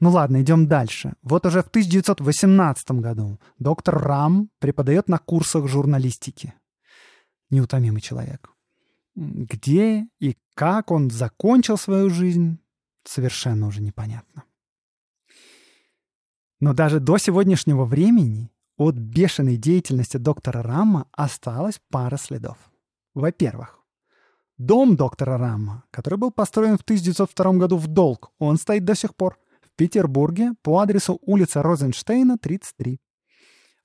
Ну 0.00 0.08
ладно, 0.10 0.40
идем 0.40 0.66
дальше. 0.66 1.12
Вот 1.22 1.44
уже 1.44 1.62
в 1.62 1.68
1918 1.68 2.90
году 2.92 3.38
доктор 3.58 3.98
Рам 3.98 4.48
преподает 4.58 5.08
на 5.08 5.18
курсах 5.18 5.68
журналистики. 5.68 6.54
Неутомимый 7.50 8.00
человек. 8.00 8.50
Где 9.14 10.06
и 10.18 10.38
как 10.54 10.90
он 10.90 11.10
закончил 11.10 11.76
свою 11.76 12.08
жизнь, 12.08 12.58
совершенно 13.04 13.66
уже 13.66 13.82
непонятно. 13.82 14.44
Но 16.60 16.72
даже 16.72 16.98
до 16.98 17.18
сегодняшнего 17.18 17.84
времени 17.84 18.50
от 18.78 18.94
бешеной 18.94 19.56
деятельности 19.58 20.16
доктора 20.16 20.62
Рама 20.62 21.08
осталась 21.12 21.80
пара 21.90 22.16
следов. 22.16 22.56
Во-первых, 23.12 23.78
дом 24.56 24.96
доктора 24.96 25.36
Рама, 25.36 25.84
который 25.90 26.18
был 26.18 26.30
построен 26.30 26.78
в 26.78 26.82
1902 26.82 27.52
году 27.54 27.76
в 27.76 27.86
долг, 27.86 28.32
он 28.38 28.56
стоит 28.56 28.86
до 28.86 28.94
сих 28.94 29.14
пор– 29.14 29.38
Петербурге 29.80 30.52
по 30.62 30.80
адресу 30.80 31.18
улица 31.22 31.62
Розенштейна, 31.62 32.36
33. 32.36 33.00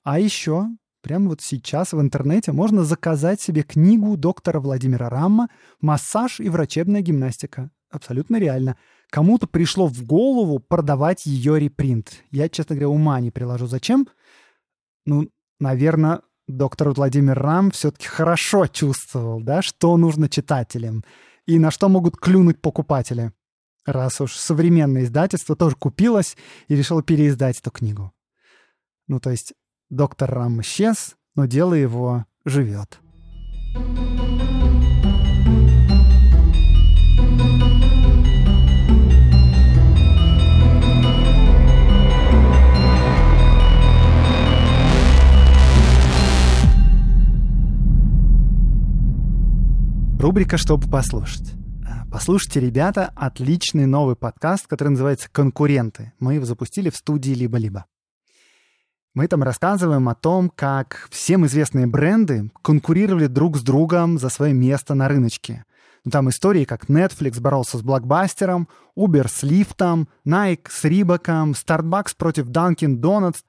А 0.03 0.19
еще 0.19 0.65
прямо 1.01 1.29
вот 1.29 1.39
сейчас 1.39 1.93
в 1.93 2.01
интернете 2.01 2.51
можно 2.51 2.83
заказать 2.83 3.39
себе 3.39 3.63
книгу 3.63 4.17
доктора 4.17 4.59
Владимира 4.59 5.07
Рамма 5.07 5.47
«Массаж 5.79 6.41
и 6.41 6.49
врачебная 6.49 6.99
гимнастика». 6.99 7.71
Абсолютно 7.89 8.35
реально. 8.39 8.75
Кому-то 9.09 9.47
пришло 9.47 9.87
в 9.87 10.03
голову 10.03 10.59
продавать 10.59 11.25
ее 11.27 11.61
репринт. 11.61 12.23
Я, 12.29 12.49
честно 12.49 12.75
говоря, 12.75 12.89
ума 12.89 13.21
не 13.21 13.31
приложу. 13.31 13.67
Зачем? 13.67 14.05
Ну, 15.05 15.29
наверное, 15.61 16.23
доктор 16.45 16.89
Владимир 16.89 17.39
Рам 17.39 17.71
все-таки 17.71 18.07
хорошо 18.07 18.67
чувствовал, 18.67 19.39
да, 19.39 19.61
что 19.61 19.95
нужно 19.95 20.27
читателям 20.27 21.05
и 21.45 21.57
на 21.57 21.71
что 21.71 21.87
могут 21.87 22.17
клюнуть 22.17 22.61
покупатели 22.61 23.31
раз 23.85 24.19
уж 24.21 24.33
современное 24.33 25.03
издательство 25.03 25.55
тоже 25.55 25.75
купилось 25.75 26.35
и 26.67 26.75
решило 26.75 27.03
переиздать 27.03 27.59
эту 27.59 27.71
книгу. 27.71 28.11
Ну, 29.07 29.19
то 29.19 29.29
есть 29.29 29.53
доктор 29.89 30.31
Рам 30.31 30.61
исчез, 30.61 31.15
но 31.35 31.45
дело 31.45 31.73
его 31.73 32.25
живет. 32.43 32.99
Рубрика 50.19 50.57
«Чтобы 50.57 50.89
послушать». 50.89 51.53
Послушайте, 52.15 52.61
ребята, 52.61 53.11
отличный 53.17 53.87
новый 53.87 54.15
подкаст, 54.15 54.67
который 54.67 54.87
называется 54.87 55.27
«Конкуренты». 55.29 56.13
Мы 56.17 56.35
его 56.35 56.45
запустили 56.45 56.89
в 56.89 56.95
студии 56.95 57.33
«Либо-либо». 57.33 57.87
Мы 59.13 59.27
там 59.27 59.43
рассказываем 59.43 60.07
о 60.07 60.15
том, 60.15 60.49
как 60.49 61.09
всем 61.11 61.45
известные 61.45 61.87
бренды 61.87 62.51
конкурировали 62.61 63.27
друг 63.27 63.57
с 63.57 63.63
другом 63.63 64.17
за 64.17 64.29
свое 64.29 64.53
место 64.53 64.95
на 64.95 65.09
рыночке. 65.09 65.65
Ну, 66.05 66.11
там 66.11 66.29
истории, 66.29 66.63
как 66.63 66.85
Netflix 66.85 67.41
боролся 67.41 67.77
с 67.79 67.81
блокбастером, 67.81 68.69
Uber 68.97 69.27
с 69.27 69.43
лифтом, 69.43 70.07
Nike 70.25 70.67
с 70.69 70.85
Рибаком, 70.85 71.51
Starbucks 71.51 72.13
против 72.17 72.47
Dunkin' 72.47 73.01
Donuts. 73.01 73.39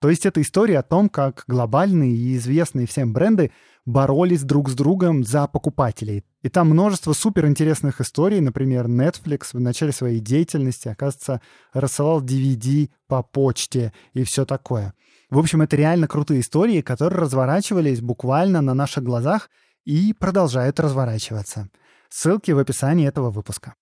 То 0.00 0.10
есть 0.10 0.26
это 0.26 0.42
история 0.42 0.80
о 0.80 0.82
том, 0.82 1.08
как 1.08 1.44
глобальные 1.46 2.14
и 2.14 2.36
известные 2.36 2.86
всем 2.86 3.12
бренды 3.12 3.52
боролись 3.86 4.42
друг 4.42 4.68
с 4.68 4.74
другом 4.74 5.24
за 5.24 5.46
покупателей. 5.46 6.24
И 6.42 6.48
там 6.48 6.68
множество 6.68 7.12
суперинтересных 7.12 8.00
историй. 8.00 8.40
Например, 8.40 8.86
Netflix 8.86 9.48
в 9.52 9.60
начале 9.60 9.92
своей 9.92 10.20
деятельности, 10.20 10.88
оказывается, 10.88 11.40
рассылал 11.72 12.22
DVD 12.22 12.90
по 13.08 13.22
почте 13.22 13.92
и 14.12 14.24
все 14.24 14.44
такое. 14.44 14.94
В 15.30 15.38
общем, 15.38 15.62
это 15.62 15.76
реально 15.76 16.06
крутые 16.06 16.40
истории, 16.40 16.80
которые 16.80 17.20
разворачивались 17.20 18.00
буквально 18.00 18.60
на 18.60 18.74
наших 18.74 19.04
глазах 19.04 19.48
и 19.84 20.12
продолжают 20.12 20.80
разворачиваться. 20.80 21.68
Ссылки 22.08 22.52
в 22.52 22.58
описании 22.58 23.08
этого 23.08 23.30
выпуска. 23.30 23.74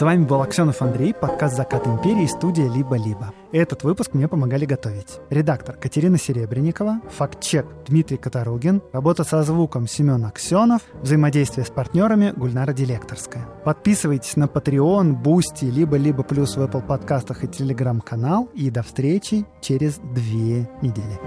С 0.00 0.02
вами 0.02 0.24
был 0.24 0.40
Аксенов 0.40 0.80
Андрей, 0.80 1.12
подкаст 1.12 1.58
«Закат 1.58 1.86
империи», 1.86 2.24
студия 2.24 2.72
«Либо-либо». 2.72 3.34
Этот 3.52 3.84
выпуск 3.84 4.14
мне 4.14 4.28
помогали 4.28 4.64
готовить. 4.64 5.20
Редактор 5.28 5.76
Катерина 5.76 6.16
Серебренникова, 6.16 7.02
факт-чек 7.10 7.66
Дмитрий 7.86 8.16
Катаругин, 8.16 8.80
работа 8.94 9.24
со 9.24 9.42
звуком 9.42 9.86
Семен 9.86 10.24
Аксенов, 10.24 10.80
взаимодействие 11.02 11.66
с 11.66 11.68
партнерами 11.68 12.32
Гульнара 12.34 12.72
Дилекторская. 12.72 13.44
Подписывайтесь 13.62 14.36
на 14.36 14.44
Patreon, 14.44 15.12
Boosty, 15.12 15.66
либо-либо 15.66 16.22
плюс 16.22 16.56
в 16.56 16.62
Apple 16.62 16.80
подкастах 16.80 17.44
и 17.44 17.48
Телеграм-канал. 17.48 18.48
И 18.54 18.70
до 18.70 18.82
встречи 18.82 19.44
через 19.60 19.96
две 19.98 20.66
недели. 20.80 21.20